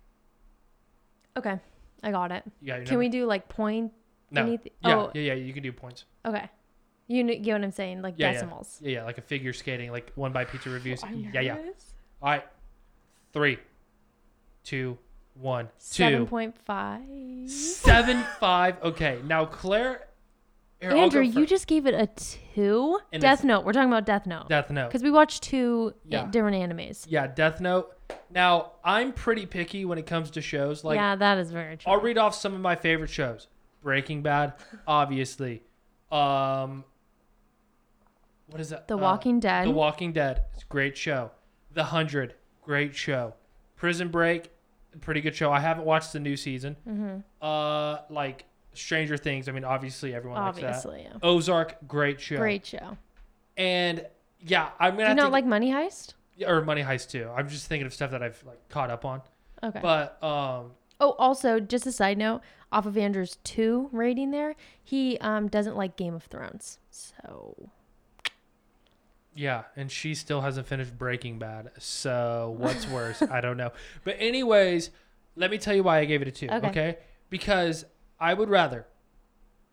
[1.37, 1.59] Okay.
[2.03, 2.43] I got it.
[2.61, 3.93] Your Can we do like point?
[4.31, 4.45] No.
[4.45, 5.11] anyth- Yeah, oh.
[5.15, 5.35] yeah, yeah.
[5.35, 6.05] You can do points.
[6.27, 6.49] Okay.
[7.07, 8.03] You kn- get what I'm saying?
[8.03, 8.33] Like Yeah, yeah.
[8.33, 8.81] decimals.
[8.83, 11.03] Yeah, yeah, like a figure skating, like one by pizza reviews.
[11.05, 11.57] I'm yeah, yeah.
[12.23, 12.45] All right,
[13.33, 13.59] three,
[14.65, 14.97] two,
[15.35, 17.51] one, Seven two, five.
[17.51, 18.77] seven, five.
[18.83, 20.07] Okay, now Claire.
[20.81, 21.49] here, I'll go Andrew, you first.
[21.49, 22.07] just gave it a
[22.55, 22.99] two.
[23.13, 23.65] And Death it's- Note.
[23.65, 24.89] We're talking about Death Note Death Note.
[24.89, 26.27] because we watched two uh, Yeah.
[26.31, 27.07] different animes.
[27.09, 27.93] Yeah, Death Note.
[28.31, 30.85] Now I'm pretty picky when it comes to shows.
[30.85, 31.93] Like yeah, that is very true.
[31.93, 33.49] I'll read off some of my favorite shows.
[33.83, 34.53] Breaking Bad,
[34.87, 35.63] obviously.
[36.13, 36.85] Um,
[38.49, 38.87] what is that?
[38.87, 39.67] The Uh, Walking Dead.
[39.67, 40.43] The Walking Dead.
[40.55, 41.31] It's a great show.
[41.73, 43.35] The Hundred, great show.
[43.77, 44.51] Prison Break,
[45.01, 45.53] pretty good show.
[45.53, 46.77] I haven't watched the new season.
[46.89, 47.19] mm-hmm.
[47.41, 49.49] Uh, like Stranger Things.
[49.49, 51.13] I mean, obviously everyone likes Obviously, yeah.
[51.15, 51.21] that.
[51.23, 52.37] Ozark, great show.
[52.37, 52.97] Great show.
[53.57, 54.07] And
[54.41, 56.15] yeah, I'm gonna Do you not to like Money Heist?
[56.47, 57.31] or Money Heist too.
[57.35, 59.23] I'm just thinking of stuff that I've like caught up on.
[59.63, 59.81] Okay.
[59.81, 62.41] But um, oh, also, just a side note,
[62.73, 66.79] off of Andrew's two rating there, he um doesn't like Game of Thrones.
[66.91, 67.71] So
[69.35, 71.71] Yeah, and she still hasn't finished Breaking Bad.
[71.79, 73.23] So what's worse?
[73.23, 73.73] I don't know.
[74.05, 74.91] But anyways,
[75.37, 76.49] let me tell you why I gave it a two.
[76.51, 76.69] Okay.
[76.69, 76.99] Okay.
[77.31, 77.85] Because
[78.21, 78.87] I would rather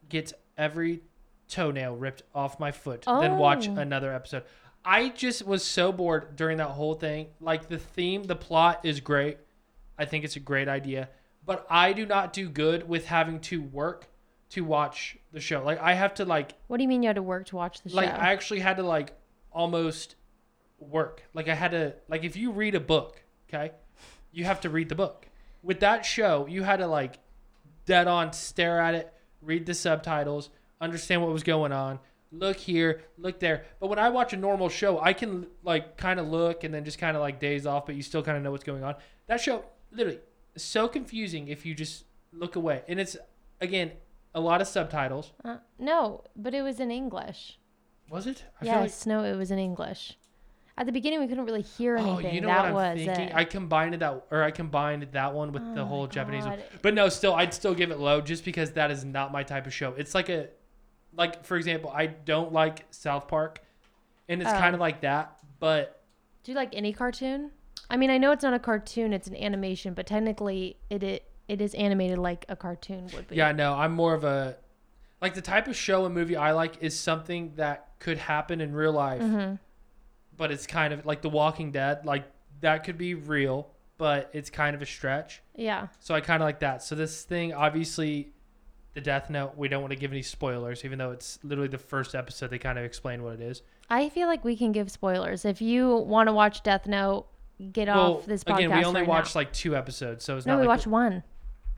[0.08, 1.02] get every
[1.50, 3.76] toenail ripped off my foot than watch Oh.
[3.76, 4.44] another episode.
[4.86, 7.28] I just was so bored during that whole thing.
[7.42, 9.38] Like the theme, the plot is great.
[9.98, 11.10] I think it's a great idea.
[11.46, 14.08] But I do not do good with having to work
[14.52, 15.64] to watch the show.
[15.64, 17.82] Like I have to like What do you mean you had to work to watch
[17.82, 17.96] the show?
[17.98, 19.14] like I actually had to like
[19.60, 20.16] almost
[20.80, 21.24] work.
[21.34, 23.72] Like I had to like if you read a book, okay,
[24.32, 25.28] you have to read the book.
[25.62, 27.20] With that show, you had to like
[27.86, 32.00] dead on stare at it, read the subtitles, understand what was going on,
[32.32, 33.66] look here, look there.
[33.82, 36.86] But when I watch a normal show, I can like kind of look and then
[36.86, 38.96] just kind of like daze off, but you still kind of know what's going on.
[39.28, 40.20] That show literally
[40.56, 42.84] so confusing if you just look away.
[42.88, 43.18] And it's
[43.60, 43.92] again
[44.34, 45.34] a lot of subtitles.
[45.44, 47.59] uh, no, but it was in English.
[48.10, 48.44] Was it?
[48.62, 50.18] I feel like- Yes, no, it was in English.
[50.78, 52.26] At the beginning, we couldn't really hear anything.
[52.28, 53.28] Oh, you know that what I'm was thinking?
[53.28, 53.36] it.
[53.36, 56.60] I combined that, or I combined that one with Oh the whole Japanese one.
[56.82, 59.68] But no, still, I'd still give it low, just because that is not my type
[59.68, 59.94] of show.
[59.98, 60.48] It's like a,
[61.14, 63.60] like for example, I don't like South Park,
[64.30, 64.58] and it's Oh.
[64.58, 65.38] kind of like that.
[65.60, 66.02] But
[66.44, 67.52] Do you like any cartoon?
[67.90, 71.24] I mean, I know it's not a cartoon; it's an animation, but technically, it it,
[71.50, 73.36] it is animated like a cartoon would be.
[73.36, 74.56] yeah, no, I'm more of a,
[75.22, 78.74] like the type of show and movie I like is something that could happen in
[78.74, 79.56] real life, hmm
[80.38, 82.06] but it's kind of like The Walking Dead.
[82.06, 82.24] Like
[82.62, 85.42] that could be real, but it's kind of a stretch.
[85.54, 85.88] Yeah.
[86.00, 86.82] So I kind of like that.
[86.82, 88.32] So this thing, obviously,
[88.94, 89.58] the Death Note.
[89.58, 92.52] We don't want to give any spoilers, even though it's literally the first episode.
[92.52, 93.62] They kind of explain what it is.
[93.90, 95.44] I feel like we can give spoilers.
[95.44, 97.28] If you want to watch Death Note,
[97.74, 99.40] get well, off this podcast again, we only right watched now.
[99.42, 101.24] like two episodes, so it's No, not we like watched one.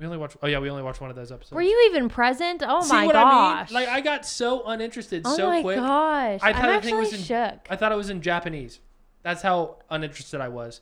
[0.01, 0.35] We only watched.
[0.41, 1.51] Oh yeah, we only watched one of those episodes.
[1.51, 2.63] Were you even present?
[2.67, 3.69] Oh See my what gosh!
[3.71, 3.73] I mean?
[3.85, 5.39] Like I got so uninterested so quick.
[5.39, 5.77] oh so my quick.
[5.77, 6.39] gosh!
[6.41, 7.67] I thought I'm actually was in- shook.
[7.69, 8.79] I thought it was in Japanese.
[9.21, 10.81] That's how uninterested I was,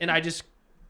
[0.00, 0.42] and I just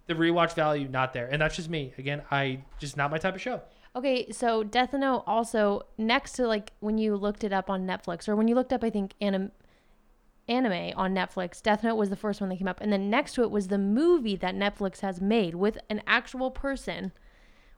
[0.07, 1.93] the rewatch value not there, and that's just me.
[1.99, 3.61] Again, I just not my type of show.
[3.95, 8.27] Okay, so Death Note also next to like when you looked it up on Netflix
[8.27, 9.53] or when you looked up I think anim-
[10.49, 13.35] anime on Netflix, Death Note was the first one that came up and then next
[13.35, 17.13] to it was the movie that Netflix has made with an actual person.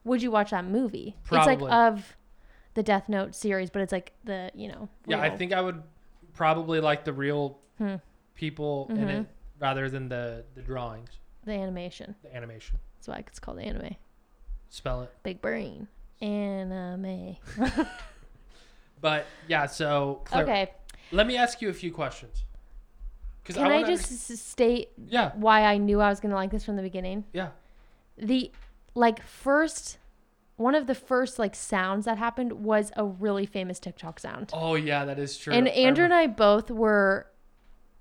[0.04, 1.16] Would you watch that movie?
[1.24, 2.16] It's like of
[2.74, 4.88] the Death Note series, but it's like the, you know.
[5.06, 5.82] Yeah, I think I would
[6.34, 7.96] probably like the real Hmm.
[8.34, 9.20] people in Mhm.
[9.22, 9.26] it
[9.58, 11.10] rather than the the drawings,
[11.44, 12.14] the animation.
[12.22, 12.78] the animation.
[12.96, 13.96] That's why it's called anime.
[14.70, 15.12] Spell it.
[15.22, 15.88] Big brain.
[16.20, 17.36] Anime.
[19.00, 20.70] But yeah, so Claire, Okay.
[21.12, 22.42] let me ask you a few questions.
[23.44, 26.36] Can I, wanna just underst- s- state yeah why I knew I was going to
[26.36, 27.24] like this from the beginning?
[27.32, 27.48] yeah
[28.18, 28.52] the
[28.98, 29.98] like first
[30.56, 34.50] one of the first like sounds that happened was a really famous TikTok sound.
[34.52, 35.52] oh yeah that is true.
[35.52, 37.26] and Andrew and I both were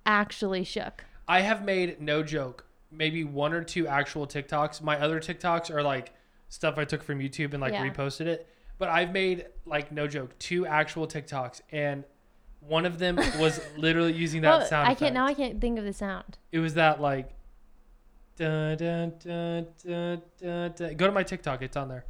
[0.06, 1.06] actually shook.
[1.28, 4.82] I have made no joke maybe one or two actual TikToks.
[4.82, 6.14] My other TikToks are like
[6.50, 7.88] stuff I took from YouTube and like Yeah.
[7.88, 8.48] reposted it.
[8.78, 12.06] But I've made like no joke two actual TikToks and
[12.62, 14.88] one of them was literally using that Oh, sound.
[14.90, 16.38] I can't now I can't think of the sound.
[16.52, 17.30] It was that like.
[18.38, 20.96] Dun, dun, dun, dun, dun, dun.
[20.96, 21.64] Go to my TikTok.
[21.64, 22.06] It's on there.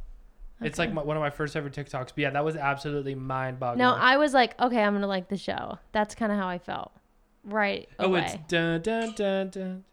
[0.60, 2.08] It's like my, one of my first ever TikToks.
[2.08, 3.78] But yeah, that was absolutely mind boggling.
[3.78, 5.78] No, I was like, okay, I'm gonna like the show.
[5.92, 6.92] That's kind of how I felt.
[7.44, 8.24] Right oh, away.
[8.24, 9.84] it's dun, dun, dun, dun, dun,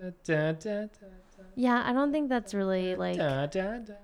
[0.00, 0.90] dun, dun, dun, dun,
[1.54, 3.16] Yeah, I don't think that's really like.
[3.16, 3.96] dun, dun, dun,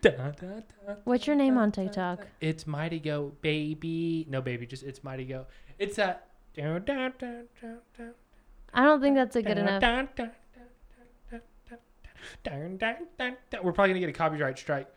[0.00, 0.64] dun, dun, dun,
[1.04, 2.26] What's your name on TikTok?
[2.40, 4.26] It's Mighty Go, baby.
[4.30, 5.46] No, baby, just it's Mighty Go.
[5.78, 6.28] It's that.
[8.72, 9.82] I don't think that's a good enough.
[13.62, 14.88] We're probably gonna get a copyright strike.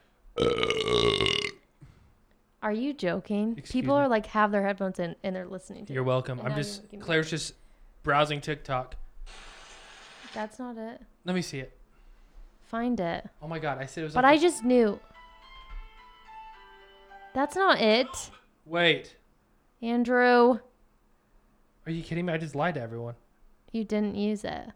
[2.62, 3.56] Are you joking?
[3.58, 4.02] Excuse People me.
[4.04, 5.94] are like have their headphones in and they're listening to.
[5.94, 6.40] You're welcome.
[6.40, 7.54] And I'm now just you're making me- Claire's just
[8.04, 8.96] browsing TikTok.
[10.34, 11.02] That's not it.
[11.26, 11.78] Let me see it.
[12.62, 13.28] Find it.
[13.42, 14.14] Oh my god, I said it was.
[14.14, 15.00] But like I just knew.
[17.34, 18.08] That's not it.
[18.66, 19.16] wait.
[19.82, 20.60] Andrew,
[21.86, 22.32] Are you kidding me?
[22.34, 23.16] I just lied to everyone.
[23.74, 24.68] You didn't use it.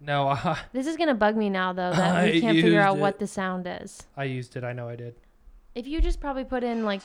[0.00, 2.80] No, uh, This is going to bug me now, though, that I we can't figure
[2.80, 3.00] out it.
[3.00, 4.06] what the sound is.
[4.16, 4.64] I used it.
[4.64, 5.14] I know I did.
[5.74, 7.02] If you just probably put in, like,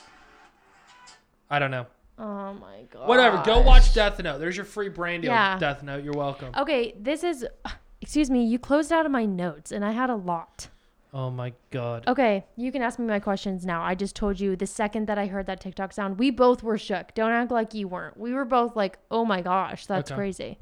[1.50, 1.86] I don't know.
[2.18, 3.08] oh my God.
[3.08, 3.42] Whatever.
[3.44, 4.38] Go watch Death Note.
[4.38, 5.32] There's your free brand deal.
[5.32, 5.58] Yeah.
[5.58, 6.04] Death Note.
[6.04, 6.54] You're welcome.
[6.56, 7.46] Okay, this is.
[8.00, 10.66] Excuse me, you closed out of my notes, and I had a lot.
[11.14, 12.02] Oh my god.
[12.08, 13.80] Okay, you can ask me my questions now.
[13.84, 16.78] I just told you the second that I heard that TikTok sound, we both were
[16.78, 17.14] shook.
[17.14, 18.16] Don't act like you weren't.
[18.16, 20.18] We were both like, oh my gosh, that's Okay.
[20.18, 20.58] crazy.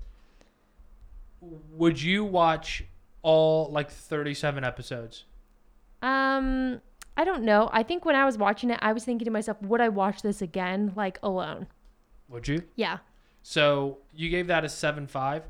[1.40, 2.84] Would you watch
[3.22, 5.24] all like 37 episodes?
[6.02, 6.80] Um,
[7.16, 7.68] I don't know.
[7.72, 10.22] I think when I was watching it, I was thinking to myself, would I watch
[10.22, 11.66] this again, like alone?
[12.28, 12.62] Would you?
[12.76, 12.98] Yeah,
[13.42, 15.42] So you gave that a seven five,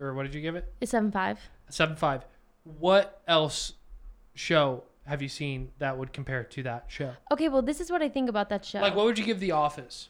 [0.00, 0.72] or what did you give it?
[0.82, 1.38] A seven five.
[1.68, 2.24] A seven five.
[2.64, 3.74] What else
[4.34, 7.12] show have you seen that would compare to that show?
[7.30, 8.80] Okay, well, this is what I think about that show.
[8.80, 10.08] Like, what would you give The Office?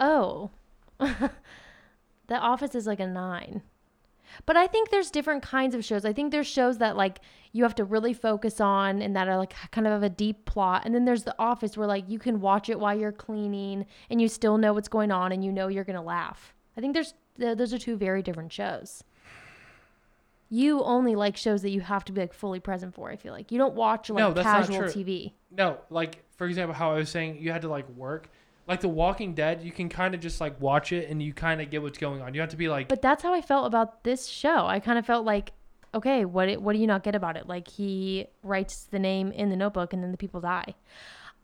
[0.00, 0.50] Oh,
[0.98, 3.62] The Office is like a nine.
[4.46, 6.04] But I think there's different kinds of shows.
[6.04, 7.20] I think there's shows that like
[7.52, 10.44] you have to really focus on and that are like kind of have a deep
[10.44, 10.82] plot.
[10.84, 14.20] And then there's The Office where like you can watch it while you're cleaning and
[14.20, 16.54] you still know what's going on and you know you're going to laugh.
[16.76, 19.02] I think there's those are two very different shows.
[20.50, 23.32] You only like shows that you have to be like fully present for, I feel
[23.32, 23.50] like.
[23.50, 25.02] You don't watch like No, that's not casual true.
[25.04, 25.32] TV.
[25.50, 28.30] No, like for example, how I was saying you had to like work.
[28.66, 31.60] Like The Walking Dead, you can kind of just like watch it and you kind
[31.60, 32.32] of get what's going on.
[32.34, 34.66] You have to be like, But that's how I felt about this show.
[34.66, 35.52] I kind of felt like,
[35.94, 37.46] okay, what what do you not get about it?
[37.46, 40.74] Like he writes the name in the notebook and then the people die.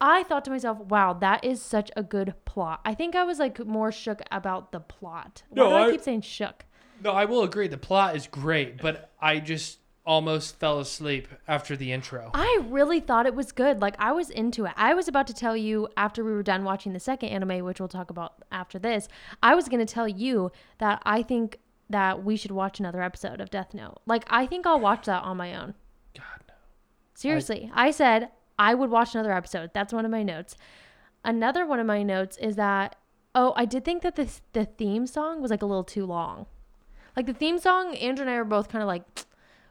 [0.01, 2.81] I thought to myself, wow, that is such a good plot.
[2.87, 5.43] I think I was like more shook about the plot.
[5.51, 6.65] Why No, do I, I- keep saying shook?
[7.05, 7.69] no, I will agree.
[7.69, 12.31] The plot is great, but I just almost fell asleep after the intro.
[12.35, 13.81] I really thought it was good.
[13.81, 14.73] Like I was into it.
[14.77, 17.81] I was about to tell you after we were done watching the second anime, which
[17.81, 19.09] we'll talk about after this.
[19.43, 21.59] I was going to tell you that I think
[21.89, 23.99] that we should watch another episode of Death Note.
[24.07, 25.75] Like I think I'll watch that on my own.
[26.17, 26.55] God, no.
[27.15, 29.71] Seriously, I, said I would watch another episode.
[29.75, 30.57] That's one of my notes.
[31.25, 32.97] Another one of my notes is that
[33.35, 36.47] oh, I did think that the the theme song was like a little too long.
[37.17, 39.03] Like the theme song, Andrew and I were both kind of like,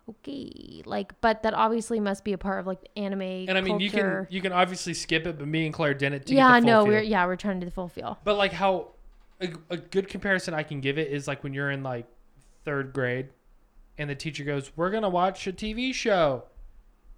[0.09, 3.21] okay, like, but that obviously must be a part of like the anime.
[3.21, 6.25] And I mean, you can you can obviously skip it, but me and Claire didn't.
[6.27, 6.87] To yeah, no, feel.
[6.87, 8.17] we're yeah, we're trying to do the full feel.
[8.23, 8.89] But like how
[9.41, 12.05] a, a good comparison I can give it is like when you're in like
[12.65, 13.29] third grade,
[13.97, 16.43] and the teacher goes, "We're gonna watch a TV show,"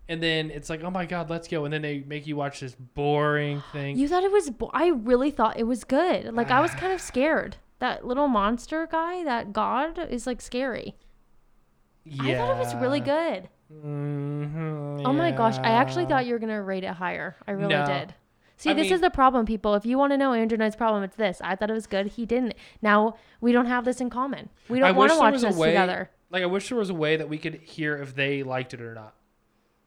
[0.07, 2.59] and then it's like, "Oh my god, let's go!" And then they make you watch
[2.59, 3.97] this boring thing.
[3.97, 4.49] You thought it was?
[4.49, 6.33] Bo- I really thought it was good.
[6.33, 7.57] Like I was kind of scared.
[7.79, 10.95] That little monster guy, that god, is like scary.
[12.19, 13.49] I thought it was really good.
[13.71, 17.35] Mhm, Oh my gosh, I actually thought you were gonna rate it higher.
[17.47, 17.85] I really No.
[17.85, 18.13] did.
[18.57, 19.73] See, I this mean- is the problem, people.
[19.75, 21.41] If you want to know Andrew Knight's problem, it's this.
[21.43, 22.07] I thought it was good.
[22.07, 22.53] He didn't.
[22.81, 24.49] Now we don't have this in common.
[24.69, 26.09] We don't want to watch this way- together.
[26.29, 28.81] Like I wish there was a way that we could hear if they liked it
[28.81, 29.15] or not.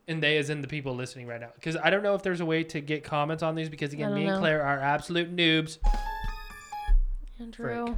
[0.08, 2.40] And they, as in the people listening right now, because I don't know if there's
[2.40, 3.68] a way to get comments on these.
[3.70, 4.38] Because again, me and.
[4.38, 5.78] Claire are absolute noobs.
[7.40, 7.96] Andrew,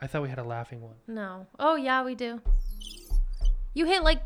[0.00, 0.94] I thought we had a laughing one.
[1.08, 1.46] no.
[1.58, 2.40] Oh yeah, we do.
[3.74, 4.22] You hit like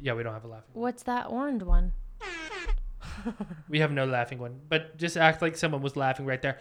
[0.00, 0.70] Yeah, we don't have a laughing.
[0.72, 1.92] what's that orange one?
[3.68, 6.58] We have no laughing one, but just act like someone was laughing right there.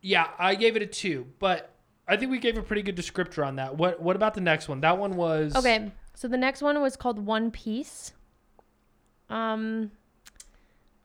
[0.00, 1.74] Yeah, I gave it a two, but
[2.08, 3.76] I think we gave a pretty good descriptor on that.
[3.76, 4.80] What What about the next one?
[4.80, 8.12] That one was Okay, so the next one was called One Piece.
[9.28, 9.90] Um,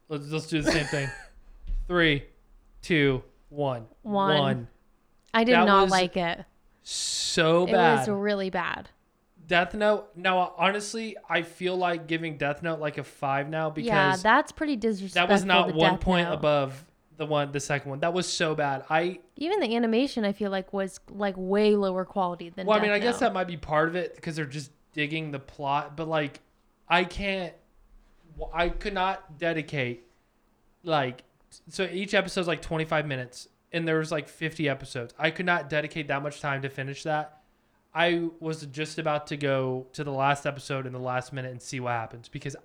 [0.08, 1.10] Let's let's do the same thing.
[1.88, 2.24] Three,
[2.82, 3.86] two, one.
[4.04, 4.68] One.
[5.34, 6.46] I did That not was like it.
[6.88, 8.08] So bad.
[8.08, 8.90] It was really bad.
[9.48, 10.10] Death Note.
[10.16, 14.52] No, honestly, I feel like giving Death Note like a five now because yeah, that's
[14.52, 15.28] pretty disrespectful.
[15.28, 16.36] that was not one Death point Note.
[16.36, 16.86] above
[17.18, 18.00] the one, the second one.
[18.02, 18.86] That was so bad.
[18.90, 22.68] I Even the animation, I feel like was like way lower quality than.
[22.68, 24.72] well, I mean, Death I guess that might be part of it because they're just
[24.94, 26.40] digging the plot, but like,
[26.88, 27.54] I can't.
[28.54, 30.04] I could not dedicate
[30.84, 31.24] like
[31.70, 35.14] so each episode's like 25 minutes and there was like 50 episodes.
[35.20, 37.42] I could not dedicate that much time to finish that.
[37.94, 41.62] I was just about to go to the last episode in the last minute and
[41.62, 42.56] see what happens because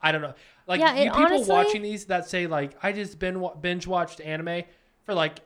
[0.00, 0.34] I don't know.
[0.66, 4.20] Like Yeah, you people honestly- watching these that say like I just been binge watched
[4.20, 4.62] anime
[5.04, 5.40] for like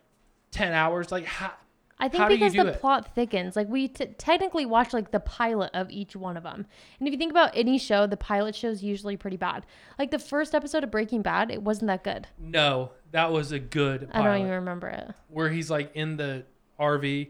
[0.50, 1.52] 10 hours like how,
[2.00, 2.80] I think how because the it?
[2.80, 3.56] plot thickens.
[3.56, 6.66] Like we t- technically watch like the pilot of each one of them.
[6.98, 9.66] And if you think about any show, the pilot show is usually pretty bad.
[9.98, 12.26] Like the first episode of Breaking Bad, it wasn't that good.
[12.38, 15.10] No, that was a good I don't even remember it.
[15.28, 16.44] where he's like in the
[16.78, 17.28] RV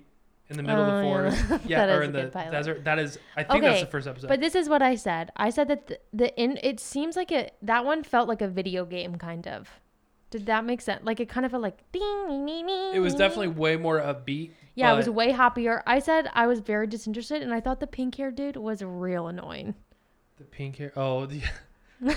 [0.49, 1.65] in the middle Oh, of the oh, forest.
[1.69, 2.51] Yeah, That or in the pilot.
[2.51, 2.85] desert.
[2.85, 4.29] That is, I think that's the first episode.
[4.29, 5.31] But this is what I said.
[5.37, 8.49] I said that the, the in it seems like it that one felt like a
[8.49, 9.71] video game kind of.
[10.31, 11.05] Did that make sense?
[11.05, 14.01] Like it kind of felt like ding, ding, ding, ding, it was definitely way more
[14.01, 14.53] upbeat.
[14.75, 15.83] Yeah, it was way happier.
[15.87, 19.27] I said I was very disinterested, and I thought the pink hair dude was real
[19.27, 19.75] annoying.
[20.39, 20.93] the pink hair.
[20.97, 21.43] Oh, the,
[22.01, 22.17] the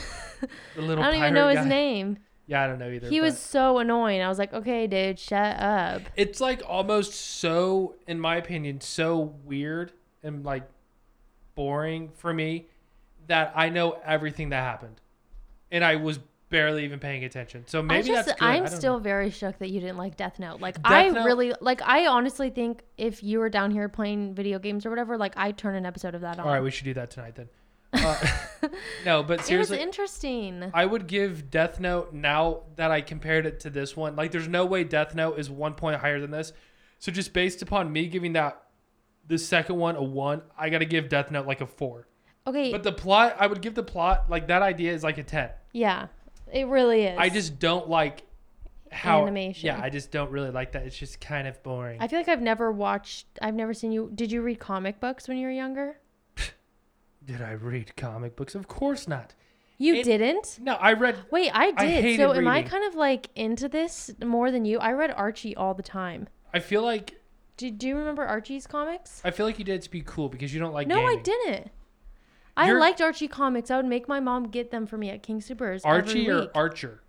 [0.78, 2.19] little I don't even know his name.
[2.45, 3.10] Yeah, I don't know either.
[3.10, 4.21] He but was so annoying.
[4.21, 6.02] I was like, okay, dude, shut up.
[6.15, 10.63] It's like almost so, in my opinion, so weird and like
[11.56, 12.67] boring for me
[13.28, 15.02] that I know everything that happened,
[15.71, 16.19] and I was
[16.53, 17.63] barely even paying attention.
[17.65, 18.45] So maybe just, that's good.
[18.45, 19.03] I'm still know.
[19.03, 20.61] very shook that you didn't like Death Note.
[20.61, 24.35] Like, Death I Note- really, like, I honestly think if you were down here playing
[24.35, 26.45] video games or whatever, like, I'd turn an episode of that on.
[26.45, 27.49] All right, we should do that tonight then.
[27.95, 28.17] Uh,
[29.05, 30.71] no, but it was seriously, interesting.
[30.73, 34.15] I would give Death Note now that I compared it to this one.
[34.15, 36.53] Like, there's no way Death Note is one point higher than this.
[36.97, 38.63] So just based upon me giving that
[39.27, 42.07] the second one a one, I got to give Death Note like a four.
[42.47, 45.23] Okay, But the plot, I would give the plot like that idea is like a
[45.23, 45.49] ten.
[45.71, 46.07] yeah,
[46.53, 47.17] it really is.
[47.17, 48.23] I just don't like
[48.91, 49.65] how Animation.
[49.67, 50.83] Yeah, I just don't really like that.
[50.85, 51.99] It's just kind of boring.
[51.99, 53.25] I feel like I've never watched.
[53.41, 54.11] I've never seen you.
[54.13, 55.97] Did you read comic books when you were younger?
[57.25, 58.55] Did I read comic books?
[58.55, 59.33] Of course not.
[59.77, 60.59] You It- didn't.
[60.61, 61.17] No, I read.
[61.31, 62.05] Wait, I did.
[62.05, 64.77] I so am I kind of like into this more than you?
[64.79, 66.27] I read Archie all the time.
[66.53, 67.19] I feel like
[67.57, 69.21] Do, do you remember Archie's comics?
[69.25, 70.87] I feel like you did to be cool because you don't like.
[70.87, 71.71] no, I didn't.
[72.55, 73.71] I You're- liked Archie comics.
[73.71, 75.83] I would make my mom get them for me at King Supers.
[75.83, 76.49] Archie every or week.
[76.53, 77.01] Archer.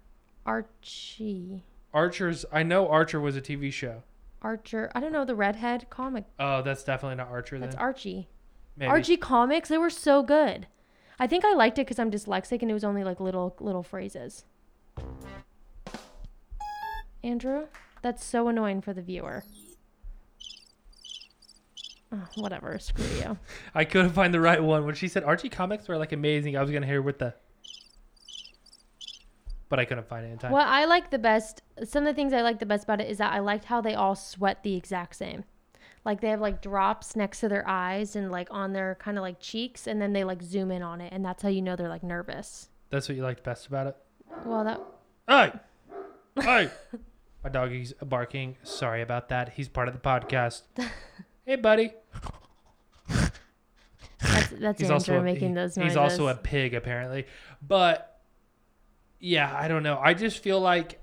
[0.46, 2.44] Archie, Archer's.
[2.52, 4.02] I know Archer was a TV show.
[4.42, 4.90] Archer.
[4.94, 6.24] I don't know the redhead comic.
[6.38, 7.70] Oh, that's definitely not Archer then.
[7.70, 8.28] That's Archie.
[8.76, 8.90] Maybe.
[8.90, 9.68] Archie comics.
[9.68, 10.66] They were so good.
[11.18, 13.82] I think I liked it because I'm dyslexic and it was only like little little
[13.82, 14.44] phrases.
[17.22, 17.66] Andrew,
[18.02, 19.44] that's so annoying for the viewer.
[22.14, 23.38] Oh, whatever, screw you.
[23.74, 24.86] I couldn't find the right one.
[24.86, 27.34] When she said Archie comics were like amazing, I was gonna hear with the.
[29.68, 30.52] But I couldn't find it in time.
[30.52, 33.10] What I like the best, some of the things I like the best about it
[33.10, 35.44] is that I liked how they all sweat the exact same.
[36.04, 39.22] Like they have like drops next to their eyes and like on their kind of
[39.22, 41.74] like cheeks, and then they like zoom in on it, and that's how you know
[41.74, 42.68] they're like nervous.
[42.90, 43.96] That's what you liked best about it.
[44.44, 44.80] Well, that
[45.26, 45.52] Hey,
[46.38, 46.70] hey!
[47.44, 48.56] My doggy's barking.
[48.62, 49.54] Sorry about that.
[49.54, 50.62] He's part of the podcast.
[51.46, 51.92] hey, buddy.
[53.08, 55.92] that's that's He's Andrew also a, making he- those noises.
[55.92, 57.26] He's also a pig, apparently.
[57.66, 58.20] But
[59.20, 59.98] yeah, I don't know.
[60.02, 61.00] I just feel like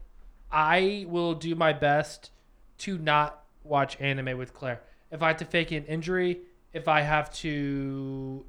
[0.51, 2.31] I will do my best
[2.79, 4.81] to not watch anime with Claire.
[5.11, 6.41] If I have to fake an injury,
[6.73, 8.45] if I have to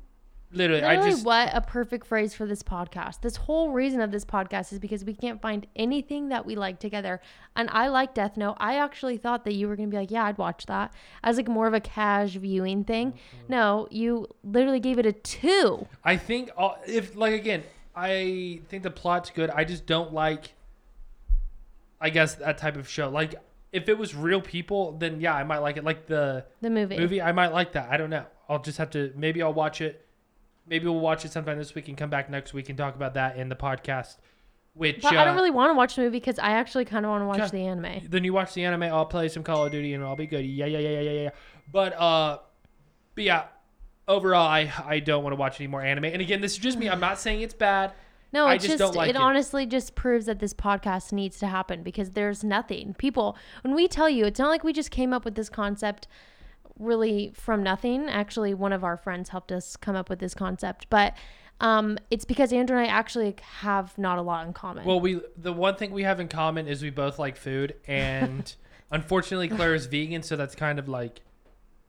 [0.52, 3.20] literally, Literally, I just what a perfect phrase for this podcast.
[3.22, 6.78] This whole reason of this podcast is because we can't find anything that we like
[6.78, 7.20] together.
[7.56, 8.56] And I like Death Note.
[8.58, 11.48] I actually thought that you were gonna be like, yeah, I'd watch that as like
[11.48, 13.12] more of a cash viewing thing.
[13.12, 13.52] Mm-hmm.
[13.52, 15.86] No, you literally gave it a two.
[16.04, 17.62] I think all- if like again,
[17.94, 19.50] I think the plot's good.
[19.50, 20.52] I just don't like.
[22.00, 23.08] I guess that type of show.
[23.08, 23.34] Like
[23.72, 25.84] if it was real people, then yeah, I might like it.
[25.84, 26.98] Like the The movie.
[26.98, 27.90] movie, I might like that.
[27.90, 28.26] I don't know.
[28.48, 29.12] I'll just have to.
[29.16, 30.04] Maybe I'll watch it.
[30.66, 33.14] Maybe we'll watch it sometime this week and come back next week and talk about
[33.14, 34.16] that in the podcast.
[34.74, 37.04] Which But uh, I don't really want to watch the movie because I actually kind
[37.04, 38.06] of want to watch the anime.
[38.08, 38.84] then you watch the anime.
[38.84, 40.46] I'll play some Call of Duty and I'll be good.
[40.46, 41.30] Yeah, yeah, yeah, yeah, yeah, yeah.
[41.70, 42.38] But uh,
[43.14, 43.44] but yeah.
[44.08, 46.06] Overall, I I don't want to watch any more anime.
[46.06, 46.88] And again, this is just me.
[46.88, 47.92] I'm not saying it's bad.
[48.32, 49.20] No, I it's just just, don't like it, it.
[49.20, 52.94] honestly just proves that this podcast needs to happen because there's nothing.
[52.94, 56.08] People, when we tell you, it's not like we just came up with this concept
[56.82, 58.08] really from nothing.
[58.08, 61.14] Actually, one of our friends helped us come up with this concept, but
[61.60, 64.84] um, it's because Andrew and I actually have not a lot in common.
[64.84, 68.52] Well, we the one thing we have in common is we both like food, and
[68.90, 71.20] unfortunately, Claire is vegan, so that's kind of like.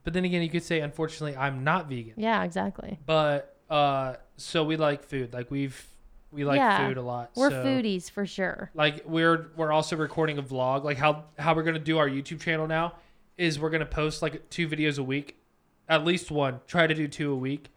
[0.03, 2.13] But then again, you could say, unfortunately, I'm not vegan.
[2.17, 2.99] yeah, exactly.
[3.06, 5.34] But uh, so we like food.
[5.34, 5.88] Like we've
[6.32, 7.32] we like Yeah, food a lot.
[7.36, 8.69] We're so, foodies for sure.
[8.75, 10.84] Like we're we're also recording a vlog.
[10.84, 12.93] Like how how we're gonna do our YouTube channel now
[13.38, 15.38] is we're gonna post like two videos a week,
[15.89, 16.62] at least one.
[16.67, 17.69] Try to do two a week,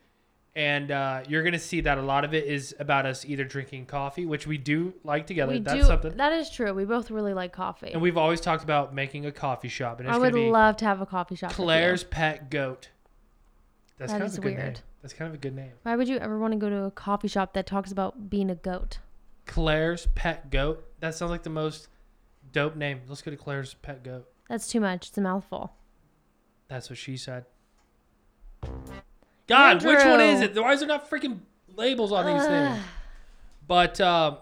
[0.55, 3.87] and uh, you're gonna see that a lot of it is about us either drinking
[3.87, 5.53] coffee, which we do like together.
[5.53, 5.87] We That's do.
[5.87, 6.17] something.
[6.17, 6.73] That is true.
[6.75, 7.91] We both really like coffee.
[7.93, 10.85] And we've always talked about making a coffee shop, and it's I would love to
[10.85, 11.53] have a coffee shop.
[11.53, 12.91] Claire's Pet Goat.
[13.99, 14.57] That's That kind of a good name.
[14.57, 14.81] weird.
[15.03, 15.73] That's kind of a good name.
[15.85, 18.51] Why would you ever want to go to a coffee shop that talks about being
[18.51, 18.99] a goat?
[19.47, 20.85] Claire's Pet Goat.
[21.01, 21.89] That sounds like the most
[22.53, 23.01] dope name.
[23.09, 24.27] Let's go to Claire's Pet Goat.
[24.49, 25.09] That's too much.
[25.09, 25.73] It's a mouthful.
[26.69, 27.45] That's what she said.
[29.47, 30.55] God, which one is it?
[30.61, 31.39] Why is there not freaking
[31.75, 32.49] labels on these Ugh.
[32.49, 32.85] things?
[33.69, 34.37] But um,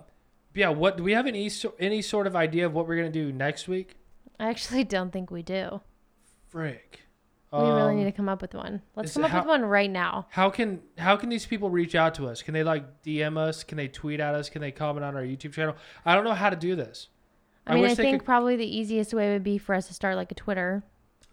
[0.55, 3.33] yeah, what do we have any any sort of idea of what we're gonna do
[3.33, 3.97] next week?
[4.39, 5.81] I actually don't think we do.
[6.51, 7.01] Frick.
[7.51, 8.83] We really Um, need to come up with one.
[8.97, 10.27] Let's come up how- with one right now.
[10.29, 12.43] How can how can these people reach out to us?
[12.43, 13.65] Can they like DM us?
[13.65, 14.51] Can they tweet at us?
[14.51, 15.75] Can they comment on our YouTube channel?
[16.05, 17.09] I don't know how to do this.
[17.67, 20.17] I, mean, I think could- probably the easiest way would be for us to start
[20.17, 20.83] like a Twitter,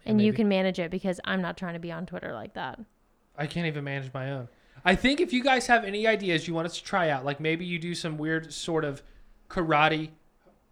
[0.06, 2.80] and you can manage it because I'm not trying to be on Twitter like that.
[3.36, 4.48] I can't even manage my own.
[4.84, 7.38] I think if you guys have any ideas you want us to try out, like
[7.38, 9.02] maybe you do some weird sort of
[9.48, 10.10] karate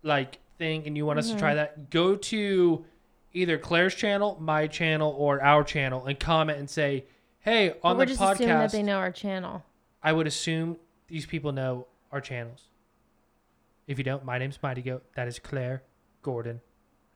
[0.03, 1.39] like thing and you want us to Mm-hmm.
[1.41, 2.85] try that, go to
[3.33, 7.05] either Claire's channel, my channel, or our channel and comment and say,
[7.41, 9.63] Hey, on we're the just assuming that they know our channel.
[10.03, 10.77] I would assume
[11.09, 12.65] these people know our channels.
[13.91, 15.03] If you don't, my name's Mighty Goat.
[15.16, 15.82] That is Claire
[16.22, 16.61] Gordon.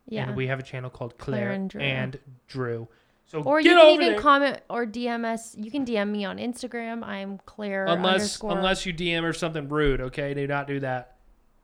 [0.08, 0.26] Yeah.
[0.26, 2.18] And we have a channel called Claire, Claire and and
[2.48, 2.64] Drew.
[2.74, 2.88] Drew.
[3.26, 4.20] So Or get you can even there.
[4.20, 5.54] comment or DM us.
[5.56, 7.04] You can DM me on Instagram.
[7.04, 8.56] I'm Claire unless underscore.
[8.58, 10.00] unless you DM or something rude.
[10.00, 11.16] Okay, do not do that.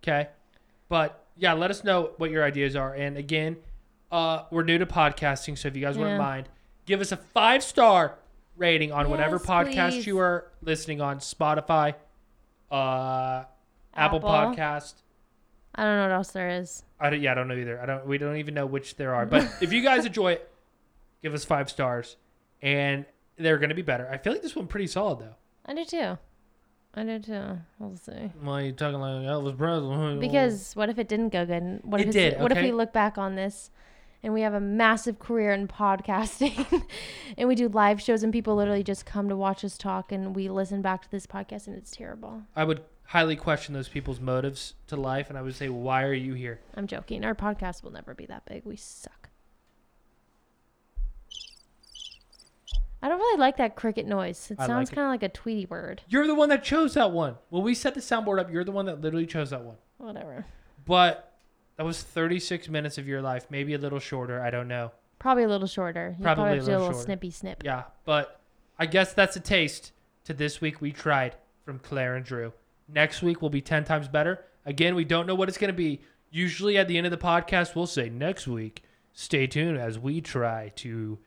[0.03, 0.29] Okay,
[0.89, 2.95] but yeah, let us know what your ideas are.
[2.95, 3.57] And again,
[4.13, 6.03] uh, we're new to podcasting, so if you guys Yeah.
[6.03, 6.49] wouldn't mind,
[6.87, 8.17] give us a five star
[8.57, 10.07] rating on whatever podcast please.
[10.07, 11.19] you are listening on.
[11.19, 11.95] Spotify,
[12.71, 13.45] uh,
[13.95, 14.31] Apple, Apple.
[14.31, 14.95] Podcast.
[15.75, 16.85] I don't know what else there is.
[16.99, 17.81] I don't, yeah, I don't know either.
[17.81, 18.07] I don't.
[18.07, 19.25] We don't even know which there are.
[19.27, 20.51] But if you guys enjoy it,
[21.23, 22.17] give us five stars,
[22.61, 24.09] and they're gonna be better.
[24.11, 25.35] I feel like this one pretty solid though.
[25.65, 26.19] I do too.
[26.95, 27.59] I do too.
[27.79, 28.33] We'll see.
[28.41, 30.19] Why are you talking like Elvis Presley?
[30.21, 31.81] Because what if it didn't go good?
[31.85, 33.71] What It if did, What if we look back on this
[34.25, 36.85] and we have a massive career in podcasting
[37.39, 40.35] and we do live shows and people literally just come to watch us talk and
[40.35, 42.43] we listen back to this podcast and it's terrible.
[42.57, 46.13] I would highly question those people's motives to life, and I would say, why are
[46.13, 46.61] you here?
[46.77, 47.25] I'm joking.
[47.25, 48.65] Our podcast will never be that big.
[48.65, 49.31] We suck.
[53.03, 54.53] I don't really like that cricket noise.
[54.53, 54.95] It I sounds it.
[54.95, 56.03] kind of like a Tweety bird.
[56.09, 57.35] You're the one that chose that one.
[57.49, 59.77] When we set the soundboard up, you're the one that literally chose that one.
[59.99, 60.47] Whatever.
[60.87, 61.33] But
[61.79, 64.41] that was 36 minutes of your life, maybe a little shorter.
[64.41, 64.93] I don't know.
[65.19, 66.15] Probably a little shorter.
[66.17, 67.05] You Probably probably, a do a little little shorter.
[67.07, 67.65] snippy snip.
[67.65, 68.41] Yeah, but
[68.79, 69.91] I guess that's a taste
[70.27, 71.35] to this week we tried
[71.65, 72.53] from Claire and Drew.
[72.93, 74.45] Next week will be 10 times better.
[74.67, 76.01] Again, we don't know what it's going to be.
[76.31, 78.83] Usually at the end of the podcast, we'll say next week,
[79.13, 81.19] stay tuned as we try to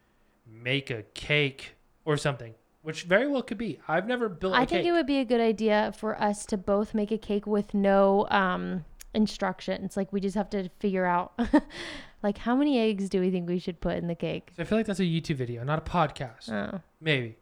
[0.48, 3.80] make a cake or something, which very well could be.
[3.88, 4.66] I've never built a I cake.
[4.66, 7.46] I think it would be a good idea for us to both make a cake
[7.46, 9.98] with no um, instructions.
[9.98, 11.38] Like we just have to figure out,
[12.24, 14.52] like how many eggs do we think we should put in the cake?
[14.58, 16.52] I feel like that's a YouTube video, not a podcast.
[16.52, 16.82] Oh.
[17.02, 17.38] Maybe.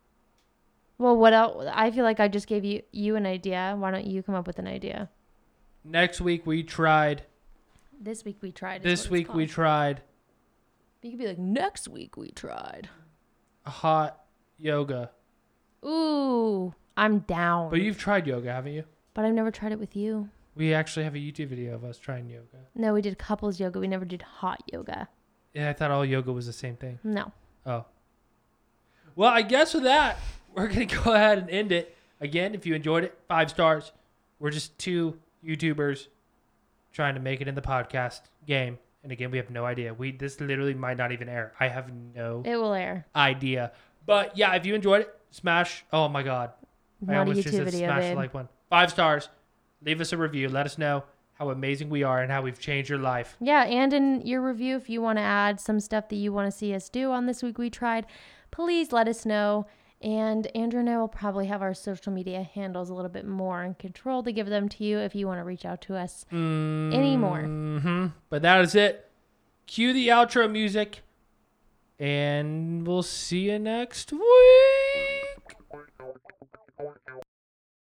[1.01, 1.65] Well, what else?
[1.73, 3.75] I feel like I just gave you you an idea.
[3.75, 5.09] Why don't you come up with an idea?
[5.83, 7.23] Next week we tried.
[7.99, 8.83] This week we tried.
[8.83, 10.01] This week we tried
[11.01, 12.89] You could be like next week we tried.
[13.65, 14.25] hot
[14.59, 15.09] yoga.
[15.83, 17.71] Ooh, I'm down.
[17.71, 18.83] But you've tried yoga, haven't you?
[19.15, 20.29] but I've never tried it with you.
[20.55, 22.59] We actually have a YouTube video of us trying yoga.
[22.75, 23.79] No, we did couples yoga.
[23.79, 25.09] We never did hot yoga.
[25.55, 26.99] Yeah, I thought all yoga was the same thing.
[27.03, 27.31] No.
[27.65, 27.85] Oh.
[29.15, 30.17] Well, I guess with that,
[30.55, 31.95] we're going to go ahead and end it.
[32.19, 33.91] Again, if you enjoyed it, five stars.
[34.39, 36.07] We're just two YouTubers
[36.93, 38.77] trying to make it in the podcast game.
[39.03, 39.93] And again, we have no idea.
[39.93, 41.53] We this literally might not even air.
[41.59, 43.07] I have no It will air.
[43.15, 43.71] idea.
[44.05, 45.83] But yeah, if you enjoyed it, smash.
[45.91, 46.51] Oh my god.
[47.07, 48.17] I Not a almost just said video, smash the babe.
[48.17, 48.47] like one.
[48.69, 49.29] Five stars.
[49.83, 50.49] Leave us a review.
[50.49, 53.35] Let us know how amazing we are and how we've changed your life.
[53.39, 56.51] Yeah, and in your review, if you want to add some stuff that you want
[56.51, 58.05] to see us do on this week we tried,
[58.51, 59.65] please let us know.
[60.01, 63.63] And Andrew and I will probably have our social media handles a little bit more
[63.63, 66.25] in control to give them to you if you want to reach out to us
[66.31, 66.93] mm-hmm.
[66.93, 68.11] anymore.
[68.29, 69.09] But that is it.
[69.67, 71.01] Cue the outro music.
[71.99, 74.21] And we'll see you next week.